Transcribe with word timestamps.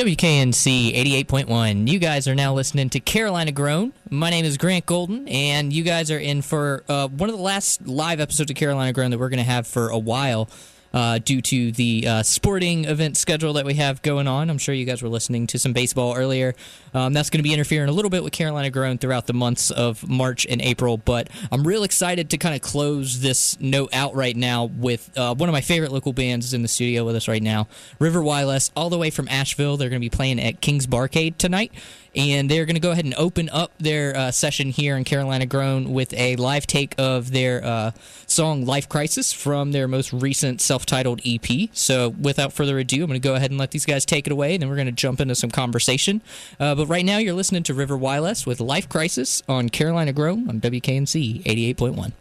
WKNC 0.00 0.94
88.1. 1.26 1.86
You 1.86 1.98
guys 1.98 2.26
are 2.26 2.34
now 2.34 2.54
listening 2.54 2.88
to 2.88 3.00
Carolina 3.00 3.52
Grown. 3.52 3.92
My 4.08 4.30
name 4.30 4.46
is 4.46 4.56
Grant 4.56 4.86
Golden, 4.86 5.28
and 5.28 5.74
you 5.74 5.82
guys 5.82 6.10
are 6.10 6.18
in 6.18 6.40
for 6.40 6.84
uh, 6.88 7.08
one 7.08 7.28
of 7.28 7.36
the 7.36 7.42
last 7.42 7.86
live 7.86 8.18
episodes 8.18 8.50
of 8.50 8.56
Carolina 8.56 8.94
Grown 8.94 9.10
that 9.10 9.18
we're 9.18 9.28
going 9.28 9.44
to 9.44 9.44
have 9.44 9.66
for 9.66 9.90
a 9.90 9.98
while 9.98 10.48
uh, 10.92 11.18
due 11.18 11.40
to 11.40 11.72
the 11.72 12.06
uh, 12.06 12.22
sporting 12.22 12.84
event 12.84 13.16
schedule 13.16 13.52
that 13.54 13.64
we 13.64 13.74
have 13.74 14.02
going 14.02 14.26
on. 14.26 14.50
I'm 14.50 14.58
sure 14.58 14.74
you 14.74 14.84
guys 14.84 15.02
were 15.02 15.08
listening 15.08 15.46
to 15.48 15.58
some 15.58 15.72
baseball 15.72 16.14
earlier. 16.16 16.54
Um, 16.94 17.12
that's 17.12 17.30
going 17.30 17.38
to 17.38 17.42
be 17.42 17.52
interfering 17.52 17.88
a 17.88 17.92
little 17.92 18.10
bit 18.10 18.24
with 18.24 18.32
Carolina 18.32 18.70
Grown 18.70 18.98
throughout 18.98 19.26
the 19.26 19.32
months 19.32 19.70
of 19.70 20.08
March 20.08 20.46
and 20.48 20.60
April, 20.60 20.96
but 20.96 21.28
I'm 21.52 21.66
real 21.66 21.84
excited 21.84 22.30
to 22.30 22.38
kind 22.38 22.54
of 22.54 22.60
close 22.60 23.20
this 23.20 23.58
note 23.60 23.94
out 23.94 24.14
right 24.14 24.36
now 24.36 24.64
with 24.64 25.10
uh, 25.16 25.34
one 25.34 25.48
of 25.48 25.52
my 25.52 25.60
favorite 25.60 25.92
local 25.92 26.12
bands 26.12 26.46
is 26.46 26.54
in 26.54 26.62
the 26.62 26.68
studio 26.68 27.04
with 27.04 27.16
us 27.16 27.28
right 27.28 27.42
now, 27.42 27.68
River 27.98 28.22
Whyless, 28.22 28.70
all 28.74 28.90
the 28.90 28.98
way 28.98 29.10
from 29.10 29.28
Asheville. 29.28 29.76
They're 29.76 29.90
going 29.90 30.00
to 30.00 30.04
be 30.04 30.14
playing 30.14 30.40
at 30.40 30.60
King's 30.60 30.86
Barcade 30.86 31.38
tonight 31.38 31.72
and 32.14 32.50
they're 32.50 32.66
going 32.66 32.74
to 32.74 32.80
go 32.80 32.90
ahead 32.90 33.04
and 33.04 33.14
open 33.14 33.48
up 33.50 33.72
their 33.78 34.16
uh, 34.16 34.30
session 34.30 34.70
here 34.70 34.96
in 34.96 35.04
Carolina 35.04 35.46
Grown 35.46 35.92
with 35.92 36.12
a 36.14 36.36
live 36.36 36.66
take 36.66 36.94
of 36.98 37.30
their 37.30 37.64
uh, 37.64 37.90
song 38.26 38.64
Life 38.64 38.88
Crisis 38.88 39.32
from 39.32 39.72
their 39.72 39.86
most 39.86 40.12
recent 40.12 40.60
self 40.60 40.79
titled 40.86 41.20
EP. 41.24 41.68
So, 41.72 42.10
without 42.10 42.52
further 42.52 42.78
ado, 42.78 43.02
I'm 43.02 43.08
going 43.08 43.20
to 43.20 43.28
go 43.28 43.34
ahead 43.34 43.50
and 43.50 43.58
let 43.58 43.70
these 43.70 43.86
guys 43.86 44.04
take 44.04 44.26
it 44.26 44.32
away, 44.32 44.54
and 44.54 44.62
then 44.62 44.68
we're 44.68 44.76
going 44.76 44.86
to 44.86 44.92
jump 44.92 45.20
into 45.20 45.34
some 45.34 45.50
conversation. 45.50 46.22
Uh, 46.58 46.74
but 46.74 46.86
right 46.86 47.04
now, 47.04 47.18
you're 47.18 47.34
listening 47.34 47.62
to 47.64 47.74
River 47.74 47.96
Whyless 47.96 48.46
with 48.46 48.60
Life 48.60 48.88
Crisis 48.88 49.42
on 49.48 49.68
Carolina 49.68 50.12
Grown 50.12 50.48
on 50.48 50.60
WKNC 50.60 51.42
88.1. 51.44 52.12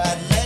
at 0.00 0.39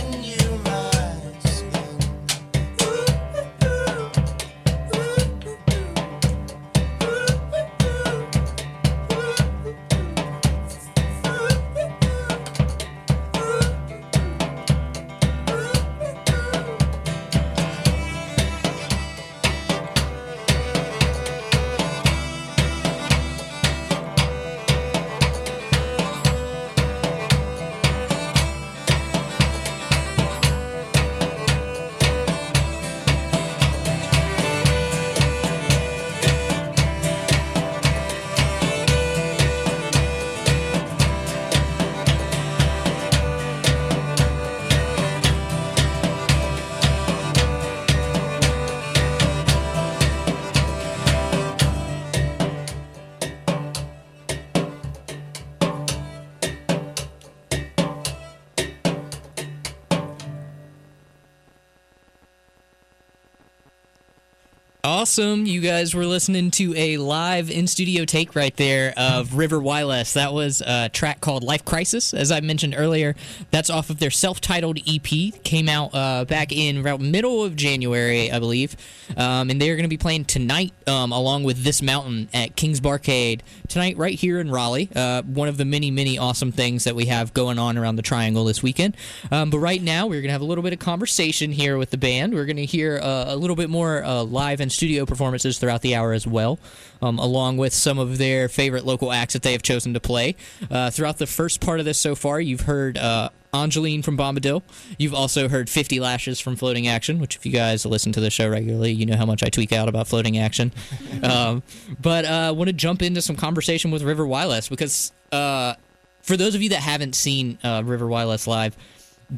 Awesome. 64.85 65.47
You 65.47 65.61
guys 65.61 65.95
were 65.95 66.05
listening 66.05 66.51
to 66.51 66.75
a 66.77 66.97
live 66.97 67.49
in 67.49 67.65
studio 67.65 68.05
take 68.05 68.35
right 68.35 68.55
there 68.55 68.93
of 68.95 69.33
River 69.35 69.59
Whyless. 69.59 70.13
That 70.13 70.31
was 70.31 70.61
a 70.61 70.89
track 70.89 71.21
called 71.21 71.43
Life 71.43 71.65
Crisis, 71.65 72.13
as 72.13 72.31
I 72.31 72.39
mentioned 72.41 72.75
earlier. 72.77 73.15
That's 73.49 73.71
off 73.71 73.89
of 73.89 73.97
their 73.97 74.11
self 74.11 74.41
titled 74.41 74.77
EP. 74.87 75.41
Came 75.43 75.69
out 75.69 75.89
uh, 75.95 76.25
back 76.25 76.51
in 76.51 76.77
about 76.77 77.01
middle 77.01 77.43
of 77.43 77.55
January, 77.55 78.31
I 78.31 78.37
believe. 78.37 78.75
Um, 79.17 79.49
and 79.49 79.59
they're 79.59 79.75
going 79.75 79.85
to 79.85 79.89
be 79.89 79.97
playing 79.97 80.25
tonight 80.25 80.71
um, 80.85 81.11
along 81.11 81.45
with 81.45 81.63
This 81.63 81.81
Mountain 81.81 82.29
at 82.31 82.55
King's 82.55 82.79
Barcade 82.79 83.39
tonight, 83.67 83.97
right 83.97 84.13
here 84.13 84.39
in 84.39 84.51
Raleigh. 84.51 84.91
Uh, 84.95 85.23
one 85.23 85.47
of 85.47 85.57
the 85.57 85.65
many, 85.65 85.89
many 85.89 86.19
awesome 86.19 86.51
things 86.51 86.83
that 86.83 86.95
we 86.95 87.07
have 87.07 87.33
going 87.33 87.57
on 87.57 87.79
around 87.79 87.95
the 87.95 88.03
Triangle 88.03 88.45
this 88.45 88.61
weekend. 88.61 88.95
Um, 89.31 89.49
but 89.49 89.57
right 89.57 89.81
now, 89.81 90.05
we're 90.05 90.21
going 90.21 90.29
to 90.29 90.33
have 90.33 90.41
a 90.41 90.45
little 90.45 90.63
bit 90.63 90.73
of 90.73 90.79
conversation 90.79 91.51
here 91.51 91.79
with 91.79 91.89
the 91.89 91.97
band. 91.97 92.35
We're 92.35 92.45
going 92.45 92.57
to 92.57 92.65
hear 92.65 92.99
uh, 92.99 93.25
a 93.29 93.35
little 93.35 93.55
bit 93.55 93.71
more 93.71 94.03
uh, 94.03 94.21
live 94.21 94.59
and 94.59 94.74
studio 94.75 95.05
performances 95.05 95.57
throughout 95.57 95.81
the 95.81 95.95
hour 95.95 96.13
as 96.13 96.27
well, 96.27 96.59
um, 97.01 97.17
along 97.17 97.57
with 97.57 97.73
some 97.73 97.97
of 97.97 98.17
their 98.17 98.47
favorite 98.47 98.85
local 98.85 99.11
acts 99.11 99.33
that 99.33 99.41
they 99.41 99.53
have 99.53 99.63
chosen 99.63 99.93
to 99.93 99.99
play. 99.99 100.35
Uh, 100.69 100.89
throughout 100.91 101.17
the 101.17 101.27
first 101.27 101.61
part 101.61 101.79
of 101.79 101.85
this 101.85 101.99
so 101.99 102.15
far, 102.15 102.39
you've 102.39 102.61
heard 102.61 102.97
uh, 102.97 103.29
Angeline 103.53 104.01
from 104.01 104.17
Bombadil. 104.17 104.61
You've 104.97 105.13
also 105.13 105.47
heard 105.47 105.69
50 105.69 105.99
Lashes 105.99 106.39
from 106.39 106.55
Floating 106.55 106.87
Action, 106.87 107.19
which, 107.19 107.35
if 107.35 107.45
you 107.45 107.51
guys 107.51 107.85
listen 107.85 108.11
to 108.13 108.19
the 108.19 108.29
show 108.29 108.49
regularly, 108.49 108.91
you 108.91 109.05
know 109.05 109.15
how 109.15 109.25
much 109.25 109.43
I 109.43 109.49
tweak 109.49 109.71
out 109.71 109.87
about 109.87 110.07
Floating 110.07 110.37
Action. 110.37 110.71
um, 111.23 111.63
but 112.01 112.25
I 112.25 112.47
uh, 112.47 112.53
want 112.53 112.67
to 112.67 112.73
jump 112.73 113.01
into 113.01 113.21
some 113.21 113.35
conversation 113.35 113.91
with 113.91 114.03
River 114.03 114.27
Whyless 114.27 114.69
because 114.69 115.11
uh, 115.31 115.75
for 116.21 116.37
those 116.37 116.55
of 116.55 116.61
you 116.61 116.69
that 116.69 116.81
haven't 116.81 117.15
seen 117.15 117.57
uh, 117.63 117.81
River 117.85 118.07
Whyless 118.07 118.47
live, 118.47 118.75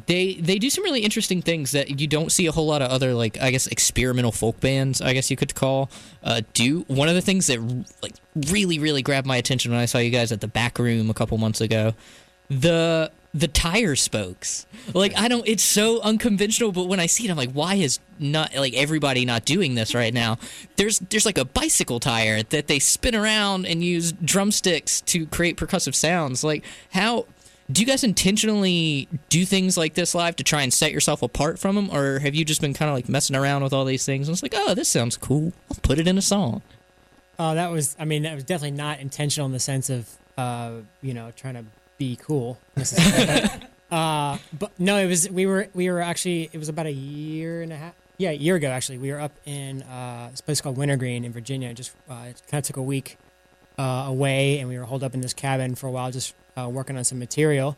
they 0.06 0.34
they 0.34 0.58
do 0.58 0.68
some 0.68 0.84
really 0.84 1.00
interesting 1.00 1.40
things 1.40 1.72
that 1.72 2.00
you 2.00 2.06
don't 2.06 2.30
see 2.30 2.46
a 2.46 2.52
whole 2.52 2.66
lot 2.66 2.82
of 2.82 2.90
other 2.90 3.14
like 3.14 3.40
I 3.40 3.50
guess 3.50 3.66
experimental 3.66 4.32
folk 4.32 4.60
bands 4.60 5.00
I 5.00 5.12
guess 5.14 5.30
you 5.30 5.36
could 5.36 5.54
call 5.54 5.90
uh, 6.22 6.42
do. 6.52 6.80
One 6.88 7.08
of 7.08 7.14
the 7.14 7.22
things 7.22 7.46
that 7.46 7.58
like 8.02 8.14
really 8.48 8.78
really 8.78 9.02
grabbed 9.02 9.26
my 9.26 9.36
attention 9.36 9.70
when 9.70 9.80
I 9.80 9.86
saw 9.86 9.98
you 9.98 10.10
guys 10.10 10.30
at 10.32 10.40
the 10.40 10.48
back 10.48 10.78
room 10.78 11.08
a 11.08 11.14
couple 11.14 11.38
months 11.38 11.60
ago, 11.60 11.94
the 12.48 13.10
the 13.34 13.48
tire 13.48 13.94
spokes. 13.96 14.66
Like 14.92 15.18
I 15.18 15.28
don't 15.28 15.46
it's 15.46 15.62
so 15.62 16.00
unconventional, 16.02 16.72
but 16.72 16.84
when 16.84 17.00
I 17.00 17.06
see 17.06 17.26
it 17.26 17.30
I'm 17.30 17.36
like 17.36 17.52
why 17.52 17.76
is 17.76 17.98
not 18.18 18.54
like 18.54 18.74
everybody 18.74 19.24
not 19.24 19.46
doing 19.46 19.74
this 19.74 19.94
right 19.94 20.12
now? 20.12 20.38
There's 20.76 20.98
there's 20.98 21.24
like 21.24 21.38
a 21.38 21.44
bicycle 21.46 21.98
tire 21.98 22.42
that 22.42 22.66
they 22.66 22.78
spin 22.78 23.14
around 23.14 23.64
and 23.64 23.82
use 23.82 24.12
drumsticks 24.12 25.00
to 25.02 25.26
create 25.26 25.56
percussive 25.56 25.94
sounds. 25.94 26.44
Like 26.44 26.64
how 26.92 27.26
do 27.70 27.82
you 27.82 27.86
guys 27.86 28.02
intentionally 28.02 29.08
do 29.28 29.44
things 29.44 29.76
like 29.76 29.94
this 29.94 30.14
live 30.14 30.36
to 30.36 30.44
try 30.44 30.62
and 30.62 30.72
set 30.72 30.90
yourself 30.90 31.22
apart 31.22 31.58
from 31.58 31.74
them 31.74 31.90
or 31.92 32.18
have 32.18 32.34
you 32.34 32.44
just 32.44 32.60
been 32.60 32.72
kind 32.72 32.88
of 32.88 32.94
like 32.94 33.08
messing 33.08 33.36
around 33.36 33.62
with 33.62 33.72
all 33.72 33.84
these 33.84 34.06
things 34.06 34.26
and 34.28 34.34
it's 34.34 34.42
like 34.42 34.54
oh 34.56 34.74
this 34.74 34.88
sounds 34.88 35.16
cool 35.16 35.52
i'll 35.70 35.76
put 35.82 35.98
it 35.98 36.08
in 36.08 36.16
a 36.16 36.22
song 36.22 36.62
Oh, 37.38 37.54
that 37.54 37.70
was. 37.70 37.94
I 37.98 38.04
mean, 38.04 38.24
that 38.24 38.34
was 38.34 38.44
definitely 38.44 38.76
not 38.76 38.98
intentional 39.00 39.46
in 39.46 39.52
the 39.52 39.60
sense 39.60 39.90
of, 39.90 40.08
uh, 40.36 40.72
you 41.02 41.14
know, 41.14 41.30
trying 41.36 41.54
to 41.54 41.64
be 41.96 42.16
cool. 42.16 42.58
necessarily. 42.76 43.48
uh, 43.90 44.38
but 44.58 44.72
no, 44.78 44.96
it 44.96 45.06
was. 45.06 45.30
We 45.30 45.46
were. 45.46 45.68
We 45.72 45.90
were 45.90 46.00
actually. 46.00 46.50
It 46.52 46.58
was 46.58 46.68
about 46.68 46.86
a 46.86 46.92
year 46.92 47.62
and 47.62 47.72
a 47.72 47.76
half. 47.76 47.94
Yeah, 48.16 48.30
a 48.30 48.34
year 48.34 48.56
ago 48.56 48.68
actually. 48.68 48.98
We 48.98 49.12
were 49.12 49.20
up 49.20 49.32
in 49.44 49.82
uh, 49.82 50.28
this 50.32 50.40
place 50.40 50.60
called 50.60 50.76
Wintergreen 50.76 51.24
in 51.24 51.32
Virginia. 51.32 51.72
Just 51.74 51.92
uh, 52.10 52.24
it 52.28 52.42
kind 52.50 52.60
of 52.60 52.64
took 52.66 52.76
a 52.76 52.82
week 52.82 53.16
uh, 53.78 54.04
away, 54.08 54.58
and 54.58 54.68
we 54.68 54.76
were 54.78 54.84
holed 54.84 55.04
up 55.04 55.14
in 55.14 55.20
this 55.20 55.32
cabin 55.32 55.74
for 55.74 55.86
a 55.86 55.90
while, 55.90 56.10
just 56.10 56.34
uh, 56.56 56.68
working 56.68 56.96
on 56.96 57.04
some 57.04 57.18
material. 57.18 57.76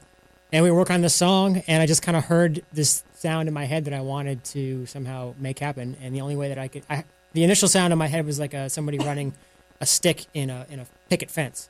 And 0.53 0.65
we 0.65 0.71
were 0.71 0.79
working 0.79 0.95
on 0.95 1.03
this 1.03 1.15
song, 1.15 1.63
and 1.69 1.81
I 1.83 1.87
just 1.87 2.03
kind 2.03 2.17
of 2.17 2.25
heard 2.25 2.65
this 2.73 3.05
sound 3.15 3.47
in 3.47 3.55
my 3.55 3.67
head 3.67 3.85
that 3.85 3.95
I 3.95 4.01
wanted 4.01 4.43
to 4.47 4.87
somehow 4.87 5.35
make 5.39 5.59
happen. 5.59 5.97
And 6.03 6.15
the 6.15 6.23
only 6.23 6.35
way 6.35 6.49
that 6.49 6.59
I 6.59 6.67
could, 6.67 6.83
I, 6.91 7.05
the 7.35 7.45
initial 7.45 7.69
sound 7.69 7.93
in 7.93 7.99
my 7.99 8.09
head 8.09 8.27
was 8.27 8.41
like 8.41 8.55
a, 8.55 8.69
somebody 8.69 8.99
running 9.05 9.35
a 9.81 9.87
stick 9.87 10.27
in 10.35 10.51
a 10.51 10.67
in 10.69 10.81
a 10.81 10.87
picket 11.09 11.31
fence, 11.31 11.69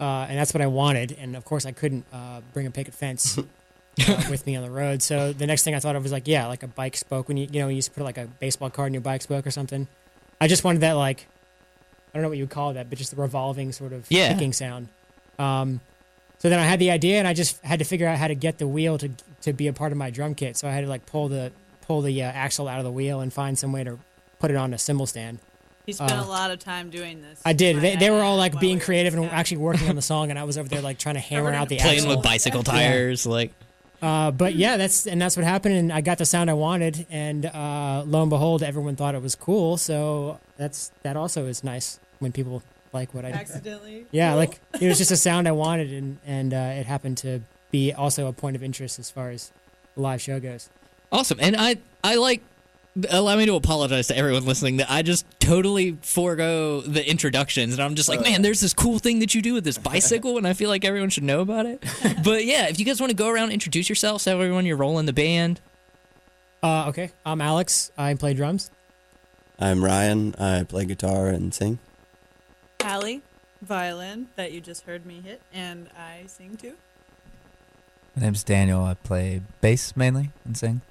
uh, 0.00 0.26
and 0.28 0.38
that's 0.38 0.52
what 0.52 0.60
I 0.60 0.66
wanted. 0.66 1.16
And 1.18 1.34
of 1.34 1.44
course, 1.44 1.64
I 1.64 1.72
couldn't 1.72 2.04
uh, 2.12 2.42
bring 2.52 2.66
a 2.66 2.70
picket 2.70 2.94
fence 2.94 3.38
uh, 4.08 4.24
with 4.28 4.46
me 4.46 4.54
on 4.56 4.62
the 4.62 4.70
road. 4.70 5.00
So 5.02 5.32
the 5.32 5.46
next 5.46 5.62
thing 5.62 5.74
I 5.74 5.78
thought 5.78 5.96
of 5.96 6.02
was 6.02 6.12
like, 6.12 6.28
yeah, 6.28 6.46
like 6.46 6.62
a 6.62 6.68
bike 6.68 6.96
spoke. 6.96 7.28
When 7.28 7.36
you 7.36 7.48
you 7.50 7.60
know 7.60 7.68
you 7.68 7.76
used 7.76 7.88
to 7.88 7.94
put 7.94 8.04
like 8.04 8.18
a 8.18 8.26
baseball 8.26 8.68
card 8.68 8.88
in 8.88 8.94
your 8.94 9.00
bike 9.00 9.22
spoke 9.22 9.46
or 9.46 9.50
something. 9.50 9.88
I 10.40 10.48
just 10.48 10.64
wanted 10.64 10.80
that 10.80 10.92
like, 10.92 11.26
I 12.14 12.18
don't 12.18 12.22
know 12.22 12.28
what 12.28 12.38
you 12.38 12.44
would 12.44 12.50
call 12.50 12.72
that, 12.74 12.88
but 12.88 12.96
just 12.96 13.10
the 13.10 13.20
revolving 13.20 13.72
sort 13.72 13.92
of 13.92 14.06
Yeah. 14.08 14.32
ticking 14.32 14.52
sound. 14.52 14.86
Um, 15.38 15.80
so 16.38 16.48
then 16.48 16.60
I 16.60 16.64
had 16.64 16.78
the 16.78 16.90
idea, 16.92 17.18
and 17.18 17.26
I 17.26 17.34
just 17.34 17.60
had 17.64 17.80
to 17.80 17.84
figure 17.84 18.06
out 18.06 18.18
how 18.18 18.28
to 18.28 18.34
get 18.36 18.58
the 18.58 18.68
wheel 18.68 18.98
to 18.98 19.10
to 19.42 19.52
be 19.52 19.66
a 19.66 19.72
part 19.74 19.92
of 19.92 19.98
my 19.98 20.08
drum 20.10 20.34
kit. 20.34 20.56
So 20.56 20.68
I 20.68 20.70
had 20.72 20.82
to 20.82 20.86
like 20.88 21.06
pull 21.06 21.28
the 21.28 21.50
pull 21.86 22.00
the 22.02 22.22
uh, 22.22 22.26
axle 22.26 22.68
out 22.68 22.78
of 22.78 22.84
the 22.84 22.90
wheel 22.92 23.20
and 23.20 23.32
find 23.32 23.58
some 23.58 23.72
way 23.72 23.84
to 23.84 23.98
put 24.38 24.50
it 24.50 24.56
on 24.56 24.72
a 24.72 24.78
cymbal 24.78 25.06
stand. 25.06 25.38
He 25.86 25.92
spent 25.92 26.12
Uh, 26.12 26.22
a 26.22 26.28
lot 26.28 26.50
of 26.50 26.58
time 26.60 26.88
doing 26.88 27.20
this. 27.20 27.40
I 27.44 27.52
did. 27.52 27.80
They, 27.82 27.96
they 27.96 28.08
were 28.10 28.22
all 28.22 28.36
like 28.38 28.58
being 28.58 28.78
creative 28.80 29.12
and 29.12 29.22
discussing. 29.24 29.38
actually 29.38 29.56
working 29.58 29.88
on 29.90 29.96
the 30.00 30.02
song, 30.02 30.30
and 30.30 30.38
I 30.38 30.44
was 30.44 30.56
over 30.56 30.68
there 30.68 30.80
like 30.80 30.98
trying 30.98 31.16
to 31.16 31.20
hammer 31.20 31.52
out 31.52 31.68
the 31.68 31.76
playing 31.76 31.98
axle. 31.98 32.16
with 32.16 32.22
bicycle 32.24 32.62
tires 32.62 33.26
like 33.26 33.52
Uh, 34.00 34.30
but 34.30 34.54
yeah, 34.54 34.76
that's 34.78 35.06
and 35.06 35.20
that's 35.20 35.36
what 35.36 35.44
happened, 35.44 35.74
and 35.74 35.92
I 35.92 36.00
got 36.00 36.16
the 36.18 36.26
sound 36.26 36.48
I 36.48 36.54
wanted, 36.54 37.06
and 37.10 37.44
uh, 37.46 38.02
lo 38.06 38.20
and 38.22 38.30
behold, 38.30 38.62
everyone 38.62 38.96
thought 38.96 39.14
it 39.14 39.22
was 39.22 39.34
cool. 39.34 39.76
So 39.76 40.38
that's 40.56 40.90
that 41.02 41.16
also 41.16 41.46
is 41.46 41.62
nice 41.64 41.98
when 42.24 42.32
people 42.32 42.62
like 42.92 43.14
what 43.14 43.24
I 43.24 43.30
do. 43.30 43.38
accidentally. 43.38 44.06
Yeah, 44.10 44.30
Cool. 44.30 44.38
like 44.38 44.60
it 44.80 44.88
was 44.88 44.98
just 44.98 45.12
a 45.12 45.16
sound 45.28 45.46
I 45.46 45.52
wanted, 45.52 45.92
and 45.92 46.18
and 46.26 46.52
uh, 46.52 46.80
it 46.80 46.86
happened 46.86 47.18
to 47.18 47.40
be 47.70 47.92
also 47.92 48.26
a 48.26 48.32
point 48.32 48.56
of 48.56 48.62
interest 48.64 48.98
as 48.98 49.10
far 49.10 49.30
as 49.30 49.52
the 49.94 50.00
live 50.00 50.20
show 50.22 50.38
goes. 50.40 50.68
awesome 51.12 51.38
and 51.40 51.54
i 51.56 51.76
i 52.04 52.14
like 52.16 52.40
allow 53.10 53.36
me 53.36 53.44
to 53.46 53.54
apologize 53.56 54.06
to 54.08 54.16
everyone 54.16 54.44
listening 54.44 54.76
that 54.76 54.88
i 54.90 55.02
just 55.02 55.24
totally 55.40 55.96
forego 56.02 56.80
the 56.82 57.02
introductions 57.08 57.72
and 57.74 57.82
i'm 57.82 57.96
just 57.96 58.08
like 58.08 58.20
man 58.20 58.42
there's 58.42 58.60
this 58.60 58.72
cool 58.72 58.98
thing 59.00 59.18
that 59.18 59.34
you 59.34 59.42
do 59.42 59.52
with 59.54 59.64
this 59.64 59.76
bicycle 59.78 60.38
and 60.38 60.46
i 60.46 60.52
feel 60.52 60.68
like 60.70 60.84
everyone 60.84 61.10
should 61.10 61.24
know 61.24 61.40
about 61.40 61.66
it 61.66 61.82
but 62.24 62.44
yeah 62.44 62.68
if 62.68 62.78
you 62.78 62.84
guys 62.84 63.00
want 63.00 63.10
to 63.10 63.16
go 63.16 63.28
around 63.28 63.44
and 63.44 63.52
introduce 63.54 63.88
yourselves 63.88 64.22
tell 64.24 64.40
everyone 64.40 64.64
you're 64.66 64.76
rolling 64.76 65.06
the 65.06 65.12
band 65.12 65.60
Uh, 66.62 66.86
okay, 66.88 67.10
I'm 67.26 67.40
Alex. 67.40 67.90
I 67.98 68.14
play 68.14 68.32
drums. 68.34 68.70
I'm 69.58 69.84
Ryan. 69.84 70.34
I 70.38 70.62
play 70.64 70.84
guitar 70.86 71.26
and 71.28 71.52
sing. 71.52 71.78
Hallie, 72.84 73.22
violin 73.62 74.28
that 74.36 74.52
you 74.52 74.60
just 74.60 74.84
heard 74.84 75.06
me 75.06 75.22
hit, 75.24 75.40
and 75.54 75.88
I 75.98 76.24
sing 76.26 76.58
too. 76.58 76.74
My 78.14 78.24
name's 78.24 78.44
Daniel. 78.44 78.84
I 78.84 78.92
play 78.92 79.40
bass 79.62 79.96
mainly 79.96 80.32
and 80.44 80.54
sing. 80.54 80.82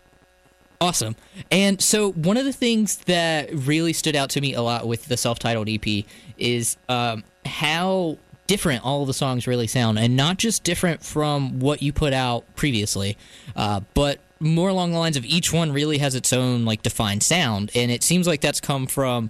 Awesome. 0.81 1.15
And 1.51 1.79
so 1.79 2.11
one 2.13 2.35
of 2.35 2.45
the 2.45 2.51
things 2.51 2.97
that 3.05 3.53
really 3.53 3.93
stood 3.93 4.15
out 4.15 4.31
to 4.31 4.41
me 4.41 4.55
a 4.55 4.61
lot 4.63 4.87
with 4.87 5.05
the 5.05 5.15
self-titled 5.15 5.69
EP 5.69 6.03
is 6.39 6.77
um, 6.89 7.23
how 7.45 8.17
different 8.47 8.83
all 8.83 9.01
of 9.01 9.07
the 9.07 9.13
songs 9.13 9.45
really 9.45 9.67
sound, 9.67 9.99
and 9.99 10.17
not 10.17 10.37
just 10.37 10.63
different 10.63 11.03
from 11.03 11.59
what 11.59 11.83
you 11.83 11.93
put 11.93 12.11
out 12.11 12.43
previously, 12.55 13.17
uh, 13.55 13.81
but 13.93 14.19
more 14.39 14.69
along 14.69 14.93
the 14.93 14.97
lines 14.97 15.15
of 15.15 15.23
each 15.25 15.53
one 15.53 15.71
really 15.71 15.99
has 15.99 16.15
its 16.15 16.33
own 16.33 16.65
like 16.65 16.81
defined 16.81 17.21
sound, 17.21 17.69
and 17.75 17.91
it 17.91 18.01
seems 18.01 18.25
like 18.25 18.41
that's 18.41 18.59
come 18.59 18.87
from 18.87 19.29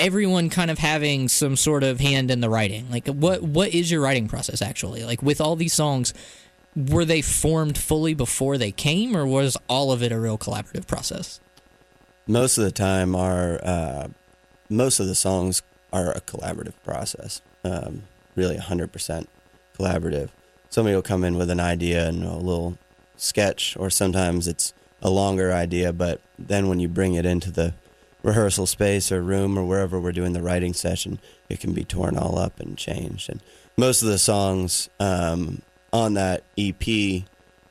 everyone 0.00 0.50
kind 0.50 0.70
of 0.70 0.78
having 0.78 1.28
some 1.28 1.54
sort 1.54 1.84
of 1.84 2.00
hand 2.00 2.30
in 2.30 2.40
the 2.40 2.50
writing. 2.50 2.90
Like, 2.90 3.06
what 3.06 3.42
what 3.42 3.72
is 3.74 3.90
your 3.90 4.00
writing 4.00 4.26
process 4.26 4.62
actually? 4.62 5.04
Like 5.04 5.22
with 5.22 5.40
all 5.40 5.54
these 5.54 5.74
songs, 5.74 6.12
were 6.74 7.04
they 7.04 7.22
formed 7.22 7.76
fully 7.76 8.14
before 8.14 8.58
they 8.58 8.72
came, 8.72 9.16
or 9.16 9.26
was 9.26 9.56
all 9.68 9.92
of 9.92 10.02
it 10.02 10.10
a 10.10 10.18
real 10.18 10.38
collaborative 10.38 10.86
process? 10.86 11.40
Most 12.26 12.58
of 12.58 12.64
the 12.64 12.72
time, 12.72 13.14
our 13.14 13.60
uh, 13.62 14.08
most 14.68 15.00
of 15.00 15.06
the 15.06 15.14
songs 15.14 15.62
are 15.92 16.12
a 16.12 16.20
collaborative 16.20 16.74
process. 16.84 17.42
Um, 17.64 18.04
really, 18.36 18.56
100% 18.56 19.26
collaborative. 19.78 20.30
Somebody 20.70 20.94
will 20.94 21.02
come 21.02 21.24
in 21.24 21.36
with 21.36 21.50
an 21.50 21.60
idea 21.60 22.08
and 22.08 22.24
a 22.24 22.36
little 22.36 22.78
sketch, 23.16 23.76
or 23.76 23.90
sometimes 23.90 24.46
it's 24.46 24.72
a 25.02 25.10
longer 25.10 25.52
idea. 25.52 25.92
But 25.92 26.20
then 26.38 26.68
when 26.68 26.78
you 26.78 26.88
bring 26.88 27.14
it 27.14 27.26
into 27.26 27.50
the 27.50 27.74
rehearsal 28.22 28.66
space 28.66 29.10
or 29.10 29.22
room 29.22 29.58
or 29.58 29.64
wherever 29.64 30.00
we're 30.00 30.12
doing 30.12 30.32
the 30.32 30.42
writing 30.42 30.74
session, 30.74 31.18
it 31.48 31.60
can 31.60 31.72
be 31.72 31.84
torn 31.84 32.16
all 32.16 32.38
up 32.38 32.60
and 32.60 32.76
changed. 32.76 33.30
And 33.30 33.40
most 33.76 34.02
of 34.02 34.08
the 34.08 34.18
songs 34.18 34.88
um, 34.98 35.62
on 35.92 36.14
that 36.14 36.42
EP 36.58 37.24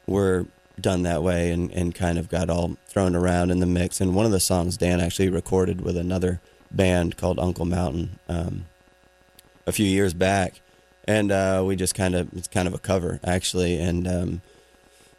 were 0.07 0.45
done 0.79 1.03
that 1.03 1.21
way 1.21 1.51
and, 1.51 1.71
and 1.71 1.93
kind 1.93 2.17
of 2.17 2.29
got 2.29 2.49
all 2.49 2.77
thrown 2.87 3.15
around 3.15 3.51
in 3.51 3.59
the 3.59 3.65
mix. 3.65 4.01
And 4.01 4.15
one 4.15 4.25
of 4.25 4.31
the 4.31 4.39
songs 4.39 4.77
Dan 4.77 4.99
actually 4.99 5.29
recorded 5.29 5.81
with 5.81 5.97
another 5.97 6.39
band 6.71 7.17
called 7.17 7.39
Uncle 7.39 7.65
Mountain 7.65 8.19
um, 8.27 8.65
a 9.67 9.71
few 9.71 9.85
years 9.85 10.13
back. 10.13 10.61
And 11.05 11.31
uh, 11.31 11.63
we 11.65 11.75
just 11.75 11.95
kind 11.95 12.15
of, 12.15 12.31
it's 12.35 12.47
kind 12.47 12.67
of 12.67 12.73
a 12.73 12.79
cover 12.79 13.19
actually. 13.23 13.79
And 13.79 14.07
um, 14.07 14.41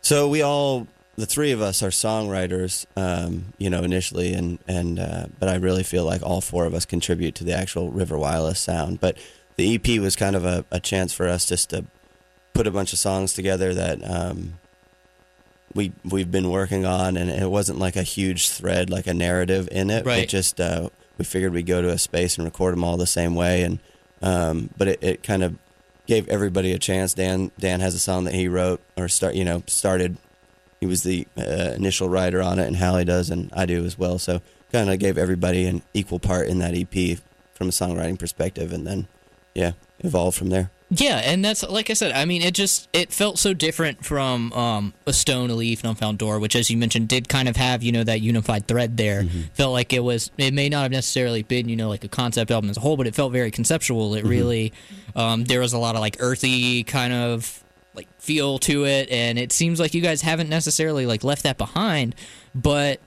so 0.00 0.28
we 0.28 0.42
all, 0.42 0.86
the 1.20 1.26
three 1.26 1.52
of 1.52 1.60
us 1.60 1.82
are 1.82 1.90
songwriters, 1.90 2.86
um, 2.96 3.52
you 3.58 3.70
know, 3.70 3.82
initially. 3.82 4.32
And, 4.34 4.58
and 4.66 4.98
uh, 4.98 5.26
but 5.38 5.48
I 5.48 5.56
really 5.56 5.82
feel 5.82 6.04
like 6.04 6.22
all 6.22 6.40
four 6.40 6.64
of 6.64 6.74
us 6.74 6.84
contribute 6.84 7.34
to 7.36 7.44
the 7.44 7.52
actual 7.52 7.90
River 7.90 8.18
Whyless 8.18 8.58
sound. 8.58 9.00
But 9.00 9.16
the 9.56 9.74
EP 9.74 10.00
was 10.00 10.16
kind 10.16 10.34
of 10.34 10.44
a, 10.44 10.64
a 10.70 10.80
chance 10.80 11.12
for 11.12 11.28
us 11.28 11.46
just 11.46 11.70
to 11.70 11.84
put 12.54 12.66
a 12.66 12.70
bunch 12.70 12.92
of 12.92 12.98
songs 12.98 13.32
together 13.32 13.72
that 13.74 13.98
um, 14.08 14.58
we 15.74 15.92
we've 16.04 16.30
been 16.30 16.50
working 16.50 16.84
on, 16.84 17.16
and 17.16 17.30
it 17.30 17.50
wasn't 17.50 17.78
like 17.78 17.96
a 17.96 18.02
huge 18.02 18.48
thread, 18.48 18.90
like 18.90 19.06
a 19.06 19.14
narrative 19.14 19.68
in 19.70 19.90
it. 19.90 20.04
Right. 20.04 20.22
But 20.22 20.28
just 20.28 20.60
uh, 20.60 20.90
we 21.18 21.24
figured 21.24 21.52
we'd 21.52 21.66
go 21.66 21.82
to 21.82 21.90
a 21.90 21.98
space 21.98 22.36
and 22.36 22.44
record 22.44 22.74
them 22.74 22.84
all 22.84 22.96
the 22.96 23.06
same 23.06 23.34
way. 23.34 23.62
And 23.62 23.78
um, 24.22 24.70
but 24.76 24.88
it, 24.88 24.98
it 25.02 25.22
kind 25.22 25.42
of 25.42 25.56
gave 26.06 26.28
everybody 26.28 26.72
a 26.72 26.78
chance. 26.78 27.14
Dan 27.14 27.50
Dan 27.58 27.80
has 27.80 27.94
a 27.94 27.98
song 27.98 28.24
that 28.24 28.34
he 28.34 28.48
wrote 28.48 28.80
or 28.96 29.08
start 29.08 29.34
you 29.34 29.44
know 29.44 29.62
started. 29.66 30.16
He 30.80 30.86
was 30.86 31.02
the 31.02 31.26
uh, 31.36 31.72
initial 31.76 32.08
writer 32.08 32.40
on 32.42 32.58
it, 32.58 32.66
and 32.66 32.76
Hallie 32.76 33.04
does, 33.04 33.30
and 33.30 33.50
I 33.52 33.66
do 33.66 33.84
as 33.84 33.98
well. 33.98 34.18
So 34.18 34.40
kind 34.72 34.90
of 34.90 34.98
gave 34.98 35.18
everybody 35.18 35.66
an 35.66 35.82
equal 35.92 36.18
part 36.18 36.48
in 36.48 36.58
that 36.58 36.74
EP 36.74 37.18
from 37.52 37.68
a 37.68 37.72
songwriting 37.72 38.18
perspective, 38.18 38.72
and 38.72 38.86
then 38.86 39.06
yeah, 39.54 39.72
evolved 39.98 40.38
from 40.38 40.48
there. 40.48 40.70
Yeah, 40.92 41.18
and 41.18 41.44
that's 41.44 41.62
like 41.62 41.88
I 41.88 41.92
said. 41.92 42.12
I 42.12 42.24
mean, 42.24 42.42
it 42.42 42.52
just 42.52 42.88
it 42.92 43.12
felt 43.12 43.38
so 43.38 43.54
different 43.54 44.04
from 44.04 44.52
um, 44.54 44.92
a 45.06 45.12
stone, 45.12 45.48
a 45.48 45.54
leaf, 45.54 45.84
an 45.84 45.90
unfound 45.90 46.18
door, 46.18 46.40
which, 46.40 46.56
as 46.56 46.68
you 46.68 46.76
mentioned, 46.76 47.08
did 47.08 47.28
kind 47.28 47.48
of 47.48 47.54
have 47.56 47.84
you 47.84 47.92
know 47.92 48.02
that 48.02 48.20
unified 48.20 48.66
thread 48.66 48.96
there. 48.96 49.24
Felt 49.54 49.72
like 49.72 49.92
it 49.92 50.00
was. 50.00 50.32
It 50.36 50.52
may 50.52 50.68
not 50.68 50.82
have 50.82 50.90
necessarily 50.90 51.42
been 51.44 51.68
you 51.68 51.76
know 51.76 51.88
like 51.88 52.02
a 52.02 52.08
concept 52.08 52.50
album 52.50 52.70
as 52.70 52.76
a 52.76 52.80
whole, 52.80 52.96
but 52.96 53.06
it 53.06 53.14
felt 53.14 53.32
very 53.32 53.52
conceptual. 53.52 54.16
It 54.16 54.24
really 54.24 54.72
um, 55.14 55.44
there 55.44 55.60
was 55.60 55.72
a 55.74 55.78
lot 55.78 55.94
of 55.94 56.00
like 56.00 56.16
earthy 56.18 56.82
kind 56.82 57.12
of 57.12 57.62
like 58.00 58.20
feel 58.20 58.58
to 58.60 58.84
it, 58.86 59.10
and 59.10 59.38
it 59.38 59.52
seems 59.52 59.78
like 59.78 59.94
you 59.94 60.00
guys 60.00 60.22
haven't 60.22 60.48
necessarily 60.48 61.06
like 61.06 61.22
left 61.24 61.42
that 61.42 61.58
behind, 61.58 62.14
but 62.54 63.00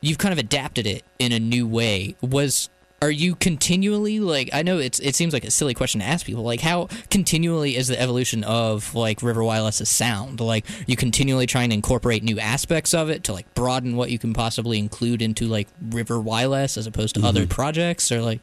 you've 0.00 0.18
kind 0.18 0.32
of 0.32 0.38
adapted 0.38 0.86
it 0.86 1.04
in 1.18 1.32
a 1.32 1.38
new 1.38 1.66
way. 1.66 2.16
Was 2.20 2.68
are 3.02 3.10
you 3.10 3.34
continually 3.34 4.20
like 4.20 4.50
I 4.52 4.62
know 4.62 4.78
it's 4.78 4.98
it 4.98 5.14
seems 5.14 5.32
like 5.32 5.44
a 5.44 5.50
silly 5.50 5.72
question 5.72 6.00
to 6.00 6.06
ask 6.06 6.26
people 6.26 6.42
like 6.42 6.60
how 6.60 6.88
continually 7.08 7.76
is 7.76 7.88
the 7.88 7.98
evolution 7.98 8.44
of 8.44 8.94
like 8.94 9.22
River 9.22 9.42
Whyless's 9.42 9.88
sound 9.88 10.40
like 10.40 10.66
you 10.86 10.96
continually 10.96 11.46
trying 11.46 11.70
to 11.70 11.74
incorporate 11.74 12.22
new 12.22 12.38
aspects 12.38 12.92
of 12.92 13.08
it 13.08 13.24
to 13.24 13.32
like 13.32 13.52
broaden 13.54 13.96
what 13.96 14.10
you 14.10 14.18
can 14.18 14.34
possibly 14.34 14.78
include 14.78 15.22
into 15.22 15.46
like 15.46 15.68
River 15.80 16.20
Whyless 16.20 16.76
as 16.76 16.86
opposed 16.86 17.14
to 17.14 17.24
other 17.24 17.46
projects 17.46 18.12
or 18.12 18.20
like 18.20 18.40